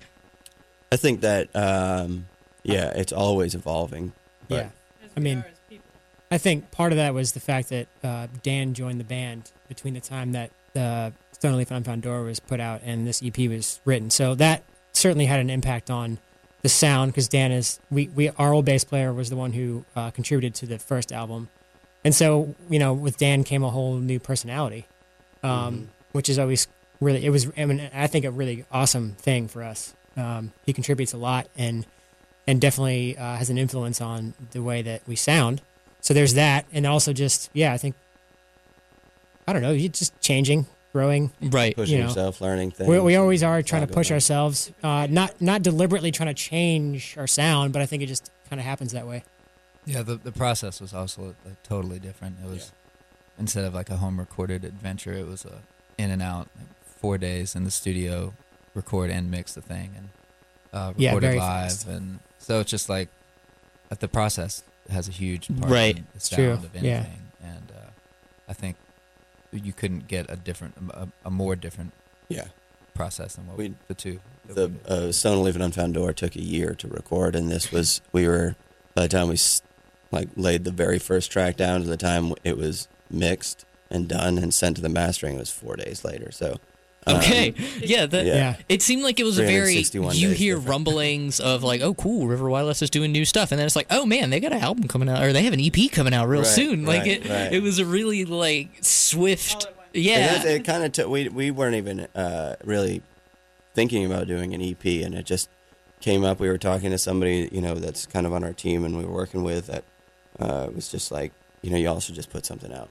I 0.91 0.95
think 0.95 1.21
that 1.21 1.53
um, 1.55 2.27
yeah, 2.67 2.91
it's 2.95 3.13
always 3.13 3.55
evolving. 3.55 4.11
But 4.47 4.55
yeah. 4.55 4.69
I 5.15 5.19
mean, 5.19 5.43
I 6.29 6.37
think 6.37 6.71
part 6.71 6.91
of 6.91 6.97
that 6.97 7.13
was 7.13 7.31
the 7.31 7.39
fact 7.39 7.69
that 7.69 7.87
uh, 8.03 8.27
Dan 8.43 8.73
joined 8.73 8.99
the 8.99 9.05
band 9.05 9.51
between 9.67 9.93
the 9.93 10.01
time 10.01 10.33
that 10.33 10.51
uh, 10.75 11.11
Stone 11.31 11.57
Leaf 11.57 11.69
Door 12.01 12.23
was 12.23 12.39
put 12.39 12.59
out 12.59 12.81
and 12.83 13.07
this 13.07 13.21
EP 13.23 13.37
was 13.49 13.79
written. 13.85 14.09
So 14.09 14.35
that 14.35 14.63
certainly 14.91 15.25
had 15.25 15.39
an 15.39 15.49
impact 15.49 15.89
on 15.89 16.19
the 16.63 16.69
sound 16.69 17.11
because 17.11 17.27
Dan 17.27 17.51
is 17.51 17.79
we, 17.89 18.07
we 18.09 18.29
our 18.31 18.53
old 18.53 18.65
bass 18.65 18.83
player 18.83 19.13
was 19.13 19.29
the 19.29 19.35
one 19.35 19.53
who 19.53 19.85
uh, 19.95 20.11
contributed 20.11 20.55
to 20.55 20.65
the 20.65 20.79
first 20.79 21.11
album, 21.11 21.49
and 22.03 22.13
so 22.13 22.55
you 22.69 22.79
know 22.79 22.93
with 22.93 23.17
Dan 23.17 23.43
came 23.43 23.63
a 23.63 23.69
whole 23.69 23.95
new 23.95 24.19
personality, 24.19 24.85
um, 25.43 25.89
which 26.11 26.29
is 26.29 26.39
always 26.39 26.67
really 26.99 27.25
it 27.25 27.29
was 27.29 27.49
I 27.57 27.65
mean 27.65 27.89
I 27.93 28.07
think 28.07 28.25
a 28.25 28.31
really 28.31 28.65
awesome 28.71 29.13
thing 29.13 29.47
for 29.47 29.63
us. 29.63 29.93
Um, 30.15 30.51
he 30.65 30.73
contributes 30.73 31.13
a 31.13 31.17
lot 31.17 31.47
and 31.55 31.85
and 32.47 32.59
definitely 32.59 33.17
uh, 33.17 33.35
has 33.35 33.49
an 33.49 33.57
influence 33.57 34.01
on 34.01 34.33
the 34.51 34.63
way 34.63 34.81
that 34.81 35.03
we 35.07 35.15
sound. 35.15 35.61
So 36.07 36.13
there's 36.13 36.35
that, 36.35 36.65
and 36.71 36.87
also 36.87 37.11
just 37.11 37.49
yeah, 37.51 37.73
I 37.73 37.77
think 37.77 37.93
I 39.45 39.51
don't 39.51 39.61
know, 39.61 39.73
you 39.73 39.89
just 39.89 40.17
changing, 40.21 40.65
growing. 40.93 41.33
right 41.41 41.75
pushing 41.75 41.95
you 41.97 42.01
know, 42.03 42.07
yourself, 42.07 42.39
learning 42.39 42.71
things. 42.71 42.87
We, 42.87 42.97
we 43.01 43.17
always 43.17 43.43
are 43.43 43.61
trying 43.61 43.85
to 43.85 43.93
push 43.93 44.09
on. 44.09 44.15
ourselves, 44.15 44.71
uh, 44.81 45.07
not 45.09 45.41
not 45.41 45.63
deliberately 45.63 46.13
trying 46.13 46.33
to 46.33 46.33
change 46.33 47.17
our 47.17 47.27
sound, 47.27 47.73
but 47.73 47.81
I 47.81 47.85
think 47.87 48.03
it 48.03 48.05
just 48.05 48.31
kind 48.49 48.57
of 48.57 48.65
happens 48.65 48.93
that 48.93 49.05
way. 49.05 49.25
Yeah, 49.83 50.01
the 50.01 50.15
the 50.15 50.31
process 50.31 50.79
was 50.79 50.93
also 50.93 51.35
like 51.43 51.61
totally 51.63 51.99
different. 51.99 52.37
It 52.41 52.49
was 52.49 52.71
instead 53.37 53.65
of 53.65 53.73
like 53.73 53.89
a 53.89 53.97
home 53.97 54.17
recorded 54.17 54.63
adventure, 54.63 55.11
it 55.11 55.27
was 55.27 55.43
a 55.43 55.59
in 55.97 56.09
and 56.09 56.21
out, 56.21 56.47
like 56.57 56.67
four 56.85 57.17
days 57.17 57.53
in 57.53 57.65
the 57.65 57.71
studio, 57.71 58.33
record 58.73 59.09
and 59.09 59.29
mix 59.29 59.55
the 59.55 59.61
thing, 59.61 59.91
and 59.97 60.09
uh, 60.71 60.93
Yeah, 60.95 61.15
record 61.15 61.23
it 61.25 61.37
live, 61.39 61.71
fast. 61.71 61.85
and 61.85 62.19
so 62.39 62.61
it's 62.61 62.71
just 62.71 62.87
like 62.87 63.09
the 63.99 64.07
process 64.07 64.63
has 64.89 65.07
a 65.07 65.11
huge 65.11 65.47
part 65.59 65.71
Right. 65.71 65.97
in 65.97 66.07
the 66.13 66.19
sound 66.19 66.37
true, 66.41 66.51
of 66.53 66.75
anything, 66.75 66.83
yeah. 67.41 67.47
and 67.49 67.71
uh, 67.71 67.89
I 68.47 68.53
think 68.53 68.75
you 69.51 69.73
couldn't 69.73 70.07
get 70.07 70.25
a 70.29 70.35
different, 70.35 70.75
a, 70.91 71.07
a 71.25 71.29
more 71.29 71.55
different 71.55 71.93
Yeah, 72.29 72.47
process 72.93 73.35
than 73.35 73.47
what 73.47 73.57
We- 73.57 73.73
the 73.87 73.93
two. 73.93 74.19
the 74.47 74.67
we 74.69 74.73
did. 74.75 74.87
uh, 74.87 75.11
Stone 75.11 75.43
Leaf 75.43 75.55
and 75.55 75.63
Unfound 75.63 75.93
Door 75.93 76.13
took 76.13 76.35
a 76.35 76.41
year 76.41 76.73
to 76.75 76.87
record, 76.87 77.35
and 77.35 77.49
this 77.51 77.71
was 77.71 78.01
we 78.11 78.27
were 78.27 78.55
by 78.95 79.03
the 79.03 79.07
time 79.09 79.27
we 79.29 79.37
like 80.11 80.29
laid 80.35 80.63
the 80.63 80.71
very 80.71 80.99
first 80.99 81.31
track 81.31 81.57
down 81.57 81.81
to 81.81 81.87
the 81.87 81.97
time 81.97 82.33
it 82.43 82.57
was 82.57 82.87
mixed 83.09 83.65
and 83.89 84.07
done 84.07 84.37
and 84.37 84.53
sent 84.53 84.75
to 84.77 84.81
the 84.81 84.89
mastering 84.89 85.35
it 85.35 85.39
was 85.39 85.51
four 85.51 85.75
days 85.75 86.03
later. 86.05 86.31
So 86.31 86.59
um, 87.09 87.17
okay 87.17 87.53
yeah 87.81 88.05
that 88.05 88.25
yeah. 88.25 88.35
Yeah. 88.35 88.55
It 88.69 88.81
seemed 88.81 89.03
like 89.03 89.19
it 89.19 89.23
was 89.23 89.39
a 89.39 89.43
very 89.43 89.75
you 90.13 90.29
hear 90.31 90.55
different. 90.55 90.69
rumblings 90.69 91.39
of 91.39 91.63
like, 91.63 91.81
oh 91.81 91.93
cool, 91.93 92.27
River 92.27 92.49
Whyless 92.49 92.81
is 92.81 92.89
doing 92.89 93.11
new 93.11 93.25
stuff, 93.25 93.51
and 93.51 93.59
then 93.59 93.65
it's 93.65 93.75
like, 93.75 93.87
oh 93.91 94.05
man, 94.05 94.29
they 94.29 94.39
got 94.39 94.51
an 94.53 94.59
album 94.59 94.87
coming 94.87 95.09
out, 95.09 95.23
or 95.23 95.33
they 95.33 95.43
have 95.43 95.53
an 95.53 95.59
EP 95.61 95.91
coming 95.91 96.13
out 96.13 96.27
real 96.27 96.41
Right, 96.41 96.47
soon. 96.47 96.85
Like 96.85 97.01
right, 97.03 97.25
it, 97.25 97.29
right. 97.29 97.53
it 97.53 97.63
was 97.63 97.79
a 97.79 97.85
really 97.85 98.25
like 98.25 98.69
swift, 98.81 99.67
yeah, 99.93 100.41
It, 100.43 100.45
it 100.45 100.65
kind 100.65 100.83
of 100.83 100.91
took. 100.91 101.07
We 101.09 101.29
we 101.29 101.51
weren't 101.51 101.75
even 101.75 102.01
uh, 102.15 102.55
really 102.63 103.01
thinking 103.73 104.05
about 104.05 104.27
doing 104.27 104.53
an 104.53 104.61
EP, 104.61 104.85
and 105.05 105.15
it 105.15 105.25
just 105.25 105.49
came 106.01 106.23
up. 106.23 106.39
We 106.39 106.47
were 106.49 106.57
talking 106.57 106.91
to 106.91 106.97
somebody, 106.97 107.49
you 107.51 107.61
know, 107.61 107.75
that's 107.75 108.05
kind 108.05 108.25
of 108.25 108.33
on 108.33 108.43
our 108.43 108.53
team, 108.53 108.83
and 108.85 108.97
we 108.97 109.05
were 109.05 109.13
working 109.13 109.43
with 109.43 109.67
that 109.67 109.83
uh, 110.39 110.69
was 110.73 110.89
just 110.89 111.11
like, 111.11 111.31
you 111.61 111.69
know, 111.71 111.77
y'all 111.77 111.99
should 111.99 112.15
just 112.15 112.29
put 112.29 112.45
something 112.45 112.71
out. 112.73 112.89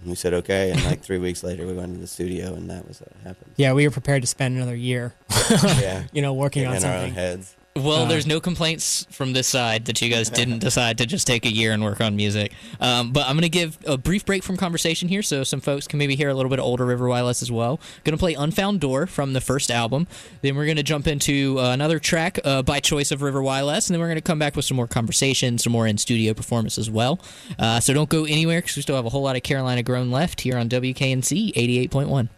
And 0.00 0.10
we 0.10 0.14
said 0.14 0.32
okay, 0.34 0.70
and 0.70 0.84
like 0.84 1.02
three 1.02 1.18
weeks 1.18 1.42
later, 1.42 1.66
we 1.66 1.72
went 1.74 1.92
to 1.94 2.00
the 2.00 2.06
studio, 2.06 2.54
and 2.54 2.70
that 2.70 2.86
was 2.86 3.00
what 3.00 3.10
happened. 3.24 3.52
Yeah, 3.56 3.72
we 3.72 3.84
were 3.86 3.90
prepared 3.90 4.22
to 4.22 4.28
spend 4.28 4.56
another 4.56 4.76
year, 4.76 5.12
Yeah, 5.50 6.04
you 6.12 6.22
know, 6.22 6.34
working 6.34 6.62
in 6.62 6.68
on 6.68 6.74
our 6.76 6.76
own 6.76 6.80
something. 7.00 7.14
heads. 7.14 7.54
Well, 7.84 8.02
Uh, 8.02 8.04
there's 8.06 8.26
no 8.26 8.40
complaints 8.40 9.06
from 9.10 9.32
this 9.32 9.46
side 9.46 9.86
that 9.86 10.00
you 10.02 10.08
guys 10.08 10.30
didn't 10.30 10.58
decide 10.58 10.98
to 10.98 11.06
just 11.06 11.26
take 11.26 11.46
a 11.46 11.52
year 11.52 11.72
and 11.72 11.82
work 11.82 12.00
on 12.00 12.16
music. 12.16 12.52
Um, 12.80 13.12
but 13.12 13.26
I'm 13.26 13.34
going 13.34 13.42
to 13.42 13.48
give 13.48 13.78
a 13.86 13.96
brief 13.96 14.24
break 14.26 14.42
from 14.42 14.56
conversation 14.56 15.08
here 15.08 15.22
so 15.22 15.44
some 15.44 15.60
folks 15.60 15.86
can 15.86 15.98
maybe 15.98 16.16
hear 16.16 16.28
a 16.28 16.34
little 16.34 16.50
bit 16.50 16.58
of 16.58 16.64
older 16.64 16.84
River 16.86 17.08
Whyless 17.08 17.42
as 17.42 17.50
well. 17.50 17.80
Going 18.04 18.16
to 18.16 18.20
play 18.20 18.34
Unfound 18.34 18.80
Door 18.80 19.06
from 19.08 19.32
the 19.32 19.40
first 19.40 19.70
album. 19.70 20.06
Then 20.42 20.56
we're 20.56 20.64
going 20.64 20.76
to 20.76 20.82
jump 20.82 21.06
into 21.06 21.58
uh, 21.58 21.72
another 21.72 21.98
track 21.98 22.38
uh, 22.44 22.62
by 22.62 22.80
choice 22.80 23.10
of 23.10 23.22
River 23.22 23.42
Whyless. 23.42 23.88
And 23.88 23.94
then 23.94 24.00
we're 24.00 24.08
going 24.08 24.16
to 24.16 24.22
come 24.22 24.38
back 24.38 24.56
with 24.56 24.64
some 24.64 24.76
more 24.76 24.86
conversation, 24.88 25.58
some 25.58 25.72
more 25.72 25.86
in 25.86 25.98
studio 25.98 26.34
performance 26.34 26.78
as 26.78 26.90
well. 26.90 27.20
Uh, 27.58 27.80
so 27.80 27.92
don't 27.94 28.08
go 28.08 28.24
anywhere 28.24 28.60
because 28.60 28.76
we 28.76 28.82
still 28.82 28.96
have 28.96 29.06
a 29.06 29.10
whole 29.10 29.22
lot 29.22 29.36
of 29.36 29.42
Carolina 29.42 29.82
Grown 29.82 30.10
left 30.10 30.40
here 30.42 30.56
on 30.56 30.68
WKNC 30.68 31.52
88.1. 31.54 32.28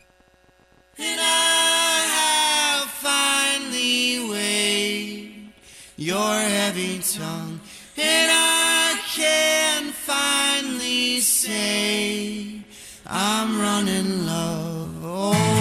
your 6.00 6.32
heavy 6.32 6.98
tongue, 7.00 7.60
and 7.98 8.30
I 8.32 8.98
can 9.14 9.92
finally 9.92 11.20
say 11.20 12.62
I'm 13.06 13.60
running 13.60 14.26
low. 14.26 15.59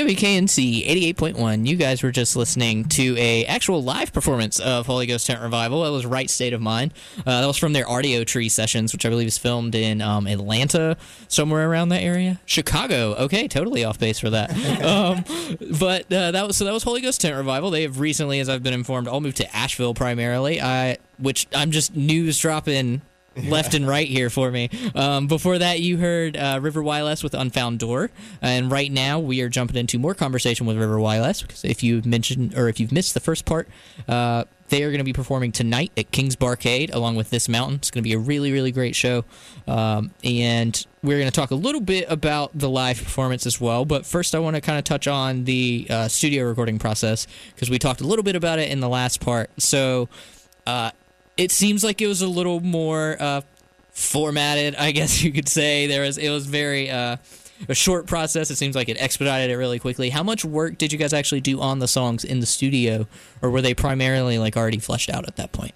WKNC 0.00 1.14
88.1. 1.14 1.66
You 1.66 1.76
guys 1.76 2.02
were 2.02 2.10
just 2.10 2.34
listening 2.34 2.86
to 2.86 3.14
a 3.18 3.44
actual 3.44 3.82
live 3.82 4.14
performance 4.14 4.58
of 4.58 4.86
Holy 4.86 5.04
Ghost 5.04 5.26
Tent 5.26 5.42
Revival. 5.42 5.82
That 5.82 5.90
was 5.90 6.06
Right 6.06 6.30
State 6.30 6.54
of 6.54 6.62
Mind. 6.62 6.94
Uh, 7.18 7.42
that 7.42 7.46
was 7.46 7.58
from 7.58 7.74
their 7.74 7.86
Audio 7.86 8.24
Tree 8.24 8.48
sessions, 8.48 8.94
which 8.94 9.04
I 9.04 9.10
believe 9.10 9.26
is 9.26 9.36
filmed 9.36 9.74
in 9.74 10.00
um, 10.00 10.26
Atlanta, 10.26 10.96
somewhere 11.28 11.68
around 11.68 11.90
that 11.90 12.00
area. 12.00 12.40
Chicago. 12.46 13.14
Okay, 13.16 13.46
totally 13.46 13.84
off 13.84 13.98
base 13.98 14.18
for 14.18 14.30
that. 14.30 14.50
um, 14.82 15.22
but 15.78 16.10
uh, 16.10 16.30
that 16.30 16.46
was 16.46 16.56
so 16.56 16.64
that 16.64 16.72
was 16.72 16.82
Holy 16.82 17.02
Ghost 17.02 17.20
Tent 17.20 17.36
Revival. 17.36 17.70
They 17.70 17.82
have 17.82 18.00
recently, 18.00 18.40
as 18.40 18.48
I've 18.48 18.62
been 18.62 18.72
informed, 18.72 19.06
all 19.06 19.20
moved 19.20 19.36
to 19.36 19.54
Asheville 19.54 19.92
primarily. 19.92 20.62
I 20.62 20.96
which 21.18 21.46
I'm 21.54 21.72
just 21.72 21.94
news 21.94 22.38
dropping 22.38 23.02
left 23.44 23.74
and 23.74 23.86
right 23.86 24.08
here 24.08 24.28
for 24.28 24.50
me. 24.50 24.70
Um, 24.94 25.26
before 25.26 25.58
that, 25.58 25.80
you 25.80 25.98
heard 25.98 26.36
uh, 26.36 26.58
River 26.60 26.82
Whyless 26.82 27.22
with 27.22 27.34
Unfound 27.34 27.78
Door, 27.78 28.10
and 28.42 28.70
right 28.70 28.90
now 28.90 29.18
we 29.20 29.40
are 29.40 29.48
jumping 29.48 29.76
into 29.76 29.98
more 29.98 30.14
conversation 30.14 30.66
with 30.66 30.76
River 30.76 30.98
Whyless 30.98 31.42
because 31.42 31.64
if 31.64 31.82
you 31.82 32.02
mentioned 32.04 32.56
or 32.56 32.68
if 32.68 32.80
you've 32.80 32.92
missed 32.92 33.14
the 33.14 33.20
first 33.20 33.44
part, 33.44 33.68
uh, 34.08 34.44
they 34.68 34.82
are 34.82 34.88
going 34.88 34.98
to 34.98 35.04
be 35.04 35.12
performing 35.12 35.52
tonight 35.52 35.92
at 35.96 36.10
King's 36.10 36.36
Barcade 36.36 36.92
along 36.92 37.16
with 37.16 37.30
This 37.30 37.48
Mountain. 37.48 37.76
It's 37.76 37.90
going 37.90 38.02
to 38.02 38.08
be 38.08 38.14
a 38.14 38.18
really 38.18 38.50
really 38.50 38.72
great 38.72 38.96
show, 38.96 39.24
um, 39.68 40.10
and 40.24 40.84
we're 41.02 41.18
going 41.18 41.30
to 41.30 41.34
talk 41.34 41.52
a 41.52 41.56
little 41.56 41.80
bit 41.80 42.06
about 42.08 42.50
the 42.52 42.68
live 42.68 42.98
performance 42.98 43.46
as 43.46 43.60
well. 43.60 43.84
But 43.84 44.06
first, 44.06 44.34
I 44.34 44.40
want 44.40 44.56
to 44.56 44.60
kind 44.60 44.78
of 44.78 44.84
touch 44.84 45.06
on 45.06 45.44
the 45.44 45.86
uh, 45.88 46.08
studio 46.08 46.44
recording 46.44 46.80
process 46.80 47.28
because 47.54 47.70
we 47.70 47.78
talked 47.78 48.00
a 48.00 48.06
little 48.06 48.24
bit 48.24 48.34
about 48.34 48.58
it 48.58 48.70
in 48.70 48.80
the 48.80 48.88
last 48.88 49.20
part. 49.20 49.50
So. 49.58 50.08
Uh, 50.66 50.90
it 51.40 51.50
seems 51.50 51.82
like 51.82 52.02
it 52.02 52.06
was 52.06 52.20
a 52.20 52.28
little 52.28 52.60
more 52.60 53.16
uh, 53.18 53.40
formatted, 53.92 54.74
I 54.76 54.92
guess 54.92 55.22
you 55.22 55.32
could 55.32 55.48
say. 55.48 55.86
There 55.86 56.02
was 56.02 56.18
it 56.18 56.28
was 56.28 56.46
very 56.46 56.90
uh, 56.90 57.16
a 57.66 57.74
short 57.74 58.06
process. 58.06 58.50
It 58.50 58.56
seems 58.56 58.76
like 58.76 58.90
it 58.90 59.00
expedited 59.00 59.50
it 59.50 59.56
really 59.56 59.78
quickly. 59.78 60.10
How 60.10 60.22
much 60.22 60.44
work 60.44 60.76
did 60.76 60.92
you 60.92 60.98
guys 60.98 61.14
actually 61.14 61.40
do 61.40 61.58
on 61.58 61.78
the 61.78 61.88
songs 61.88 62.24
in 62.24 62.40
the 62.40 62.46
studio, 62.46 63.06
or 63.40 63.50
were 63.50 63.62
they 63.62 63.72
primarily 63.72 64.38
like 64.38 64.54
already 64.54 64.78
fleshed 64.78 65.08
out 65.08 65.26
at 65.26 65.36
that 65.36 65.50
point? 65.52 65.72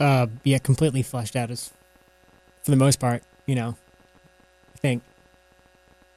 Uh, 0.00 0.28
yeah, 0.42 0.56
completely 0.56 1.02
fleshed 1.02 1.36
out 1.36 1.50
as 1.50 1.70
for 2.62 2.70
the 2.70 2.78
most 2.78 2.98
part. 2.98 3.22
You 3.44 3.56
know, 3.56 3.76
I 4.74 4.78
think. 4.78 5.02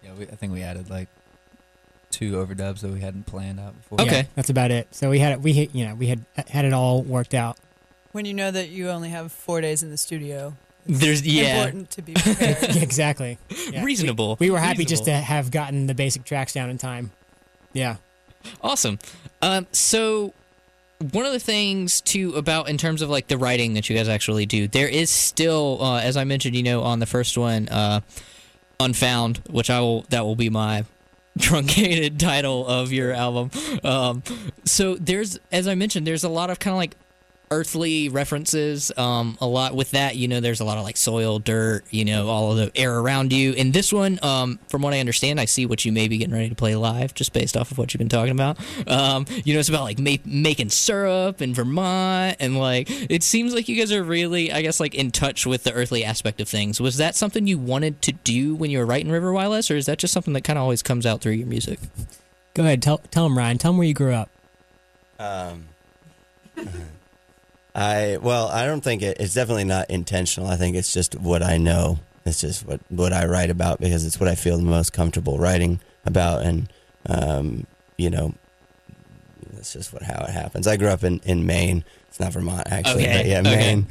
Yeah, 0.02 0.14
we, 0.14 0.24
I 0.24 0.36
think 0.36 0.54
we 0.54 0.62
added 0.62 0.90
like 0.90 1.10
two 2.10 2.34
overdubs 2.34 2.80
that 2.80 2.92
we 2.92 3.02
hadn't 3.02 3.26
planned 3.26 3.60
out 3.60 3.76
before. 3.76 4.00
Okay. 4.00 4.20
Yeah, 4.20 4.26
that's 4.36 4.50
about 4.50 4.72
it. 4.72 4.88
So 4.96 5.10
we 5.10 5.20
had 5.20 5.34
it. 5.34 5.42
We 5.42 5.52
hit. 5.52 5.76
You 5.76 5.88
know, 5.88 5.96
we 5.96 6.08
had 6.08 6.24
had 6.48 6.64
it 6.64 6.72
all 6.72 7.02
worked 7.04 7.34
out. 7.34 7.58
When 8.16 8.24
you 8.24 8.34
know 8.34 8.50
that 8.50 8.70
you 8.70 8.92
only 8.92 9.10
have 9.10 9.30
four 9.34 9.60
days 9.60 9.84
in 9.84 9.90
the 9.90 9.98
studio, 9.98 10.54
There's 10.86 11.28
yeah, 11.28 11.58
important 11.58 11.92
to 11.92 12.02
be 12.02 12.14
prepared. 12.14 12.58
Yeah, 12.62 12.76
exactly. 12.82 13.38
Yeah. 13.70 13.84
reasonable. 13.84 14.38
We 14.40 14.50
were 14.50 14.58
happy 14.58 14.86
just 14.86 15.04
to 15.04 15.12
have 15.12 15.52
gotten 15.52 15.88
the 15.88 15.94
basic 15.94 16.24
tracks 16.24 16.54
down 16.54 16.70
in 16.70 16.78
time. 16.78 17.12
Yeah. 17.74 17.98
Awesome. 18.62 19.00
Um, 19.42 19.68
so 19.74 20.34
one 21.12 21.26
of 21.26 21.34
the 21.34 21.42
things 21.42 22.00
too 22.00 22.34
about 22.36 22.70
in 22.70 22.78
terms 22.78 23.02
of 23.02 23.10
like 23.10 23.28
the 23.28 23.38
writing 23.38 23.74
that 23.74 23.90
you 23.90 23.98
guys 23.98 24.08
actually 24.08 24.46
do, 24.46 24.70
there 24.70 24.88
is 24.88 25.12
still, 25.12 25.80
uh, 25.82 26.00
as 26.00 26.16
I 26.16 26.24
mentioned, 26.24 26.56
you 26.56 26.64
know, 26.64 26.84
on 26.84 27.00
the 27.00 27.06
first 27.06 27.38
one, 27.38 27.68
uh, 27.68 28.00
Unfound, 28.80 29.42
which 29.50 29.70
I 29.70 29.82
will 29.82 30.04
that 30.04 30.24
will 30.24 30.38
be 30.38 30.50
my 30.50 30.86
truncated 31.42 32.18
title 32.18 32.66
of 32.66 32.94
your 32.94 33.12
album. 33.12 33.52
Um, 33.84 34.24
so 34.64 34.96
there's, 34.96 35.38
as 35.52 35.68
I 35.68 35.76
mentioned, 35.76 36.08
there's 36.08 36.24
a 36.24 36.30
lot 36.30 36.50
of 36.50 36.60
kind 36.60 36.72
of 36.72 36.78
like 36.78 36.96
earthly 37.52 38.10
references 38.10 38.92
um 38.98 39.38
a 39.42 39.48
lot 39.48 39.76
with 39.76 39.92
that 39.92 40.16
you 40.16 40.28
know 40.28 40.40
there's 40.40 40.60
a 40.60 40.66
lot 40.66 40.78
of 40.78 40.84
like 40.84 40.98
soil 40.98 41.40
dirt 41.40 41.84
you 41.92 42.04
know 42.04 42.28
all 42.28 42.52
of 42.52 42.58
the 42.58 42.72
air 42.76 42.98
around 43.00 43.32
you 43.32 43.54
in 43.54 43.72
this 43.72 43.94
one 43.94 44.20
um 44.24 44.60
from 44.68 44.82
what 44.82 44.94
i 44.94 45.00
understand 45.00 45.40
i 45.40 45.46
see 45.46 45.66
what 45.66 45.86
you 45.86 45.92
may 45.92 46.08
be 46.08 46.18
getting 46.18 46.34
ready 46.34 46.50
to 46.50 46.56
play 46.56 46.76
live 46.76 47.14
just 47.14 47.34
based 47.34 47.56
off 47.56 47.72
of 47.72 47.78
what 47.78 47.94
you've 47.94 48.00
been 48.00 48.10
talking 48.10 48.32
about 48.32 48.58
um 48.88 49.26
you 49.44 49.54
know 49.54 49.60
it's 49.60 49.70
about 49.70 49.84
like 49.84 50.00
ma- 50.00 50.16
making 50.26 50.70
syrup 50.70 51.42
in 51.42 51.54
vermont 51.54 52.36
and 52.40 52.58
like 52.58 52.88
it 52.90 53.24
seems 53.24 53.54
like 53.54 53.68
you 53.68 53.76
guys 53.76 53.92
are 53.92 54.04
really 54.04 54.52
i 54.52 54.62
guess 54.62 54.80
like 54.80 54.96
in 54.96 55.12
touch 55.12 55.46
with 55.46 55.64
the 55.64 55.74
earthly 55.74 56.04
aspect 56.04 56.42
of 56.42 56.48
things 56.48 56.82
was 56.82 56.98
that 56.98 57.16
something 57.16 57.48
you 57.48 57.58
wanted 57.58 58.02
to 58.02 58.12
do 58.12 58.56
when 58.56 58.72
you 58.72 58.80
were 58.80 58.86
writing 58.86 59.12
river 59.12 59.32
whyless 59.32 59.70
or 59.70 59.76
is 59.76 59.86
that 59.86 59.98
just 60.00 60.14
something 60.14 60.34
that 60.34 60.44
kind 60.44 60.58
of 60.58 60.64
always 60.64 60.82
comes 60.82 61.06
out 61.06 61.22
through 61.22 61.34
your 61.34 61.48
music 61.48 61.80
Go 62.56 62.64
ahead. 62.64 62.82
Tell 62.82 63.00
tell 63.12 63.26
him 63.26 63.38
Ryan. 63.38 63.58
Tell 63.58 63.72
him 63.72 63.78
where 63.78 63.86
you 63.88 63.94
grew 63.94 64.14
up. 64.14 64.30
Um, 65.20 65.66
I 67.76 68.18
well, 68.22 68.48
I 68.48 68.66
don't 68.66 68.82
think 68.82 69.02
it, 69.02 69.18
it's 69.20 69.34
definitely 69.34 69.66
not 69.66 69.90
intentional. 69.90 70.48
I 70.50 70.56
think 70.56 70.78
it's 70.78 70.94
just 70.94 71.16
what 71.16 71.44
I 71.44 71.58
know. 71.58 72.00
It's 72.26 72.40
just 72.40 72.66
what 72.66 72.80
what 72.90 73.12
I 73.12 73.26
write 73.26 73.50
about 73.50 73.80
because 73.80 74.06
it's 74.06 74.20
what 74.20 74.30
I 74.30 74.36
feel 74.36 74.58
the 74.58 74.64
most 74.64 74.94
comfortable 74.94 75.38
writing 75.38 75.82
about, 76.06 76.44
and 76.44 76.70
um, 77.08 77.68
you 77.98 78.10
know, 78.10 78.34
it's 79.58 79.74
just 79.74 79.92
what 79.92 80.04
how 80.04 80.24
it 80.24 80.30
happens. 80.30 80.68
I 80.68 80.78
grew 80.78 80.88
up 80.88 81.04
in 81.04 81.20
in 81.26 81.46
Maine. 81.46 81.84
It's 82.08 82.20
not 82.20 82.32
Vermont 82.32 82.66
actually, 82.72 83.04
Okay, 83.04 83.18
but 83.18 83.26
yeah, 83.26 83.40
okay. 83.42 83.56
Maine. 83.56 83.88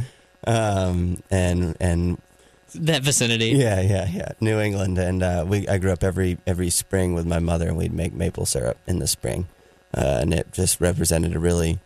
Um, 0.47 1.23
and 1.31 1.77
and 1.79 2.19
that 2.75 3.03
vicinity 3.03 3.51
yeah, 3.51 3.81
yeah, 3.83 4.09
yeah. 4.11 4.29
New 4.41 4.59
England, 4.61 4.99
and 4.99 5.23
uh, 5.23 5.45
we 5.47 5.69
I 5.69 5.77
grew 5.77 5.93
up 5.93 6.03
every 6.03 6.39
every 6.47 6.71
spring 6.71 7.15
with 7.15 7.27
my 7.27 7.39
mother, 7.39 7.69
and 7.69 7.77
we'd 7.77 7.93
make 7.93 8.15
maple 8.15 8.47
syrup 8.47 8.79
in 8.87 8.99
the 8.99 9.07
spring, 9.07 9.47
uh, 9.95 10.19
and 10.23 10.33
it 10.33 10.53
just 10.53 10.81
represented 10.81 11.37
a 11.37 11.39
really 11.39 11.79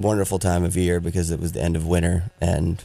wonderful 0.00 0.38
time 0.38 0.64
of 0.64 0.76
year 0.76 0.98
because 0.98 1.30
it 1.30 1.38
was 1.38 1.52
the 1.52 1.62
end 1.62 1.76
of 1.76 1.86
winter, 1.86 2.24
and 2.40 2.82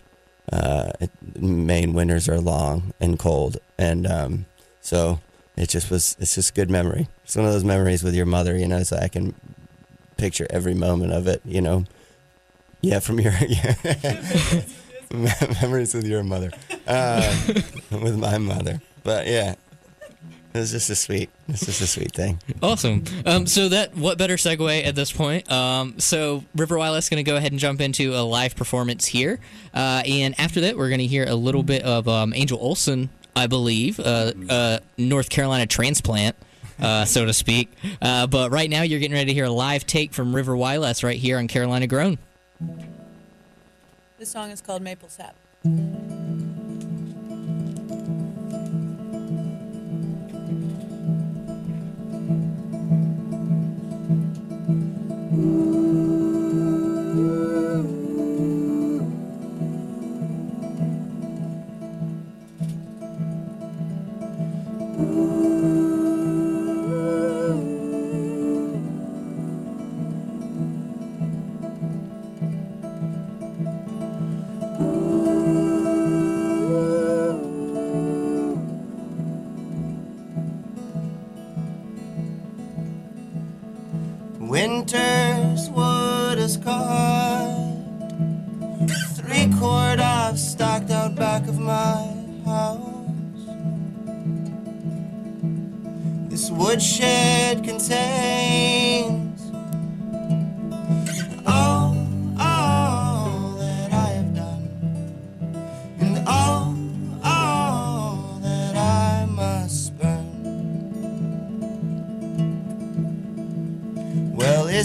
uh, 0.51 0.91
Maine 1.39 1.93
winters 1.93 2.29
are 2.29 2.39
long 2.39 2.93
and 2.99 3.17
cold, 3.17 3.57
and 3.77 4.05
um, 4.05 4.45
so 4.81 5.19
it 5.57 5.69
just 5.69 5.89
was. 5.89 6.15
It's 6.19 6.35
just 6.35 6.51
a 6.51 6.53
good 6.53 6.69
memory. 6.69 7.07
It's 7.23 7.35
one 7.35 7.45
of 7.45 7.53
those 7.53 7.63
memories 7.63 8.03
with 8.03 8.13
your 8.13 8.25
mother, 8.25 8.57
you 8.57 8.67
know. 8.67 8.83
So 8.83 8.97
I 8.97 9.07
can 9.07 9.33
picture 10.17 10.45
every 10.49 10.73
moment 10.73 11.13
of 11.13 11.27
it, 11.27 11.41
you 11.45 11.61
know. 11.61 11.85
Yeah, 12.81 12.99
from 12.99 13.19
your 13.19 13.33
memories 15.61 15.93
with 15.93 16.05
your 16.05 16.23
mother, 16.23 16.51
um, 16.87 17.33
with 18.03 18.17
my 18.17 18.37
mother. 18.37 18.81
But 19.03 19.27
yeah, 19.27 19.55
it 20.55 20.59
is 20.59 20.71
just 20.71 20.89
a 20.89 20.95
sweet. 20.95 21.29
It's 21.47 21.65
just 21.65 21.81
a 21.81 21.87
sweet 21.87 22.13
thing. 22.13 22.39
Awesome. 22.63 23.03
Um, 23.25 23.45
so 23.45 23.69
that 23.69 23.95
what 23.95 24.17
better 24.17 24.35
segue 24.35 24.85
at 24.85 24.95
this 24.95 25.11
point? 25.11 25.51
Um, 25.51 25.99
so 25.99 26.43
River 26.55 26.77
Whyless 26.77 27.05
is 27.05 27.09
going 27.09 27.23
to 27.23 27.29
go 27.29 27.35
ahead 27.35 27.51
and 27.51 27.59
jump 27.59 27.81
into 27.81 28.13
a 28.15 28.23
live 28.23 28.55
performance 28.55 29.05
here, 29.05 29.39
uh, 29.73 30.03
and 30.05 30.33
after 30.39 30.61
that, 30.61 30.77
we're 30.77 30.89
going 30.89 30.99
to 30.99 31.07
hear 31.07 31.25
a 31.27 31.35
little 31.35 31.63
bit 31.63 31.83
of 31.83 32.07
um, 32.07 32.33
Angel 32.33 32.57
Olsen, 32.59 33.09
I 33.35 33.47
believe, 33.47 33.99
uh, 33.99 34.31
uh, 34.49 34.79
North 34.97 35.29
Carolina 35.29 35.65
transplant. 35.65 36.35
Uh, 36.77 37.05
so 37.05 37.25
to 37.25 37.31
speak. 37.31 37.71
Uh, 38.01 38.27
but 38.27 38.51
right 38.51 38.69
now, 38.69 38.81
you're 38.81 38.99
getting 38.99 39.15
ready 39.15 39.27
to 39.27 39.33
hear 39.33 39.45
a 39.45 39.49
live 39.49 39.87
take 39.87 40.11
from 40.11 40.35
River 40.35 40.57
Whyless 40.57 41.05
right 41.05 41.17
here 41.17 41.37
on 41.37 41.47
Carolina 41.47 41.87
Grown. 41.87 42.17
This 44.19 44.29
song 44.29 44.51
is 44.51 44.59
called 44.59 44.81
Maple 44.81 45.07
Sap. 45.07 45.35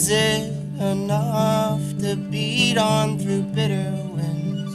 Is 0.01 0.09
it 0.09 0.51
enough 0.81 1.83
to 1.99 2.17
beat 2.17 2.79
on 2.79 3.19
through 3.19 3.43
bitter 3.43 3.93
winds? 4.15 4.75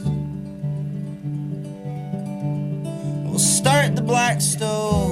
We'll 3.28 3.40
start 3.40 3.96
the 3.96 4.04
black 4.04 4.40
stove 4.40 5.05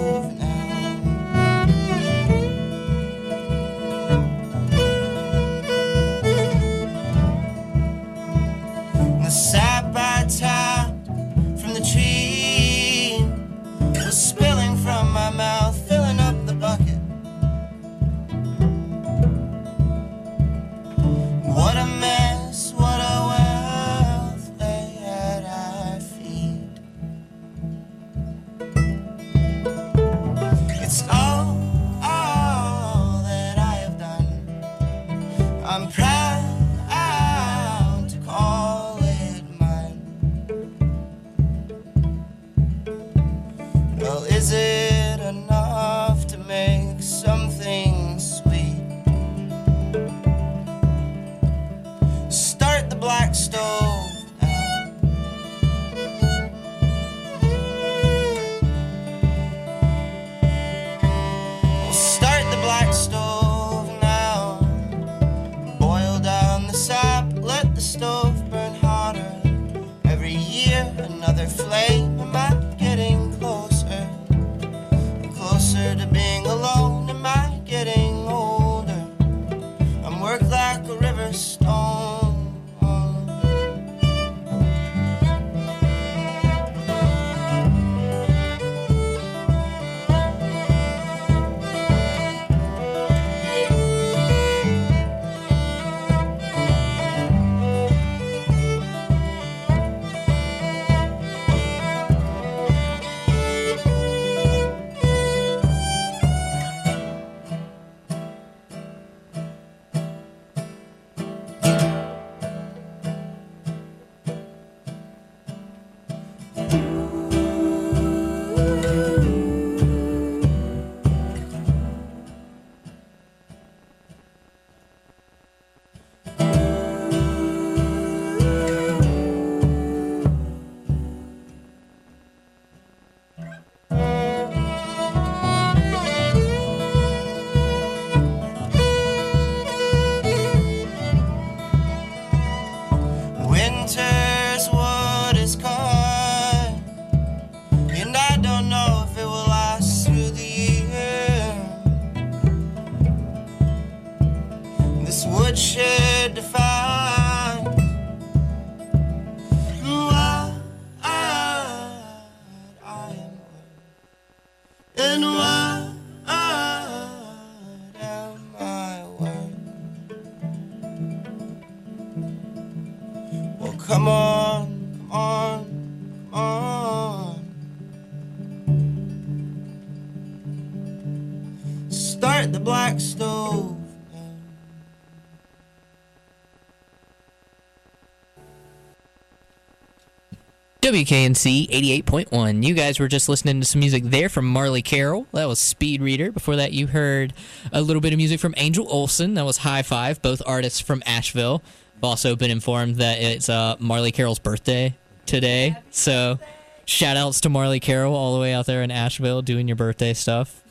WKNC 190.93 191.69
88.1. 192.03 192.63
You 192.63 192.75
guys 192.75 192.99
were 192.99 193.07
just 193.07 193.27
listening 193.27 193.59
to 193.59 193.65
some 193.65 193.79
music 193.79 194.03
there 194.03 194.29
from 194.29 194.45
Marley 194.45 194.83
Carroll. 194.83 195.25
That 195.33 195.47
was 195.47 195.59
Speed 195.59 196.03
Reader. 196.03 196.31
Before 196.31 196.55
that, 196.55 196.71
you 196.71 196.85
heard 196.85 197.33
a 197.71 197.81
little 197.81 197.99
bit 197.99 198.13
of 198.13 198.17
music 198.17 198.39
from 198.39 198.53
Angel 198.57 198.85
Olsen. 198.87 199.33
That 199.33 199.43
was 199.43 199.57
High 199.57 199.81
Five, 199.81 200.21
both 200.21 200.43
artists 200.45 200.79
from 200.79 201.01
Asheville. 201.07 201.63
I've 201.97 202.03
also 202.03 202.35
been 202.35 202.51
informed 202.51 202.97
that 202.97 203.19
it's 203.19 203.49
uh, 203.49 203.75
Marley 203.79 204.11
Carroll's 204.11 204.37
birthday 204.37 204.95
today. 205.25 205.75
So, 205.89 206.37
shout 206.85 207.17
outs 207.17 207.41
to 207.41 207.49
Marley 207.49 207.79
Carroll 207.79 208.13
all 208.13 208.35
the 208.35 208.41
way 208.41 208.53
out 208.53 208.67
there 208.67 208.83
in 208.83 208.91
Asheville 208.91 209.41
doing 209.41 209.67
your 209.67 209.75
birthday 209.75 210.13
stuff. 210.13 210.61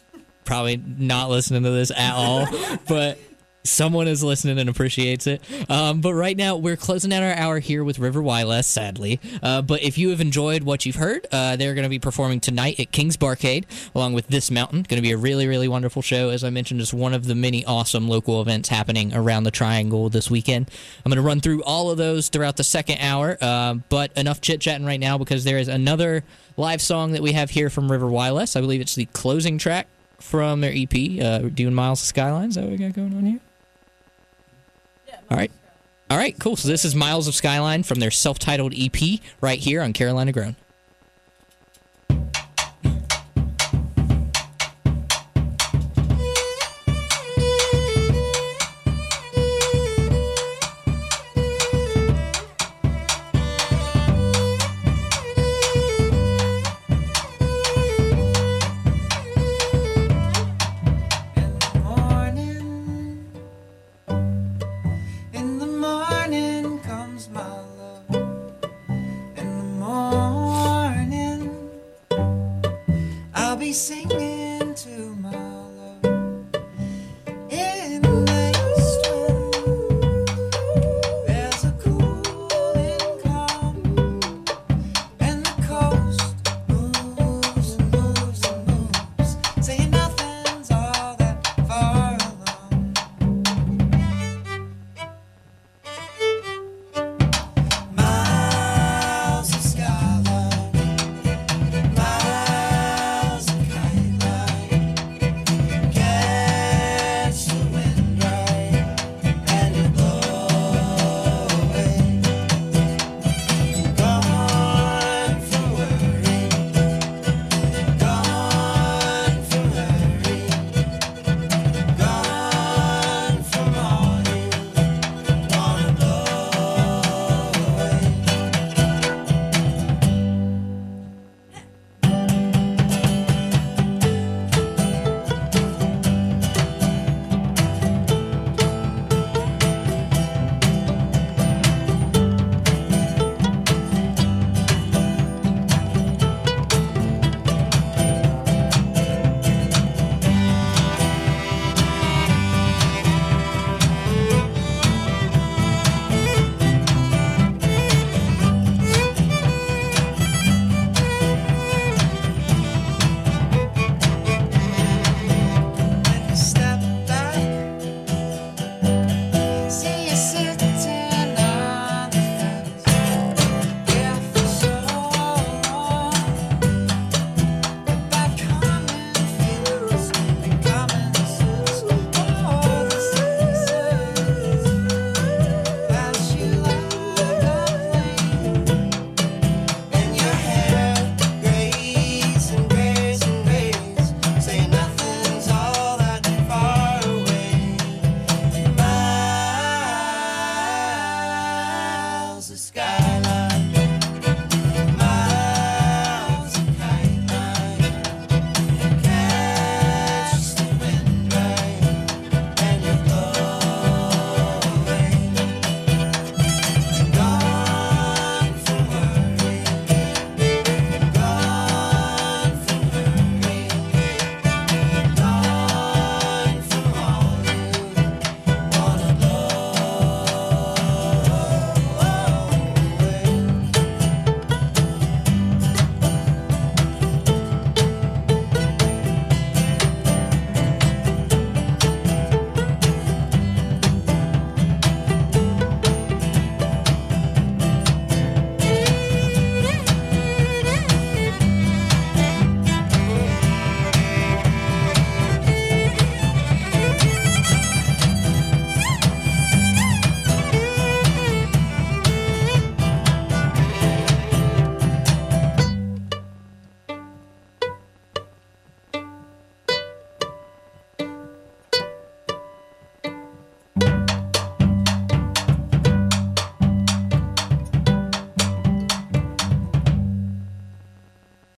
Probably 0.44 0.76
not 0.76 1.30
listening 1.30 1.64
to 1.64 1.70
this 1.70 1.90
at 1.90 2.14
all, 2.14 2.46
but 2.86 3.18
someone 3.64 4.08
is 4.08 4.22
listening 4.22 4.58
and 4.58 4.68
appreciates 4.68 5.26
it. 5.26 5.42
Um, 5.70 6.00
but 6.00 6.14
right 6.14 6.36
now, 6.36 6.56
we're 6.56 6.76
closing 6.76 7.12
out 7.12 7.22
our 7.22 7.34
hour 7.34 7.58
here 7.58 7.84
with 7.84 7.98
River 7.98 8.22
Whyless, 8.22 8.66
sadly. 8.66 9.20
Uh, 9.42 9.62
but 9.62 9.82
if 9.82 9.98
you 9.98 10.10
have 10.10 10.20
enjoyed 10.20 10.62
what 10.64 10.84
you've 10.84 10.96
heard, 10.96 11.26
uh, 11.32 11.56
they're 11.56 11.74
going 11.74 11.84
to 11.84 11.88
be 11.88 11.98
performing 11.98 12.40
tonight 12.40 12.78
at 12.80 12.92
King's 12.92 13.16
Barcade 13.16 13.64
along 13.94 14.14
with 14.14 14.26
This 14.28 14.50
Mountain. 14.50 14.82
Going 14.82 14.98
to 14.98 15.02
be 15.02 15.12
a 15.12 15.16
really, 15.16 15.46
really 15.46 15.68
wonderful 15.68 16.02
show. 16.02 16.30
As 16.30 16.44
I 16.44 16.50
mentioned, 16.50 16.80
just 16.80 16.94
one 16.94 17.14
of 17.14 17.26
the 17.26 17.34
many 17.34 17.64
awesome 17.64 18.08
local 18.08 18.40
events 18.40 18.68
happening 18.68 19.14
around 19.14 19.44
the 19.44 19.50
Triangle 19.50 20.08
this 20.08 20.30
weekend. 20.30 20.70
I'm 21.04 21.10
going 21.10 21.16
to 21.16 21.26
run 21.26 21.40
through 21.40 21.62
all 21.62 21.90
of 21.90 21.98
those 21.98 22.28
throughout 22.28 22.56
the 22.56 22.64
second 22.64 22.98
hour. 22.98 23.38
Uh, 23.40 23.74
but 23.88 24.12
enough 24.16 24.40
chit 24.40 24.60
chatting 24.60 24.86
right 24.86 25.00
now 25.00 25.18
because 25.18 25.44
there 25.44 25.58
is 25.58 25.68
another 25.68 26.24
live 26.56 26.82
song 26.82 27.12
that 27.12 27.22
we 27.22 27.32
have 27.32 27.50
here 27.50 27.70
from 27.70 27.90
River 27.90 28.08
Whyless. 28.08 28.56
I 28.56 28.60
believe 28.60 28.80
it's 28.80 28.94
the 28.94 29.06
closing 29.06 29.58
track 29.58 29.86
from 30.18 30.60
their 30.60 30.72
EP, 30.74 31.20
uh, 31.20 31.48
doing 31.48 31.74
Miles 31.74 32.00
of 32.00 32.06
Skylines. 32.06 32.50
Is 32.50 32.54
that 32.56 32.62
what 32.62 32.70
we 32.70 32.76
got 32.76 32.94
going 32.94 33.14
on 33.14 33.24
here? 33.24 33.40
All 35.32 35.38
right. 35.38 35.50
All 36.10 36.18
right, 36.18 36.38
cool. 36.38 36.56
So 36.56 36.68
this 36.68 36.84
is 36.84 36.94
Miles 36.94 37.26
of 37.26 37.34
Skyline 37.34 37.84
from 37.84 37.98
their 37.98 38.10
self-titled 38.10 38.74
EP 38.76 39.18
right 39.40 39.58
here 39.58 39.80
on 39.80 39.94
Carolina 39.94 40.30
Grown. 40.30 40.56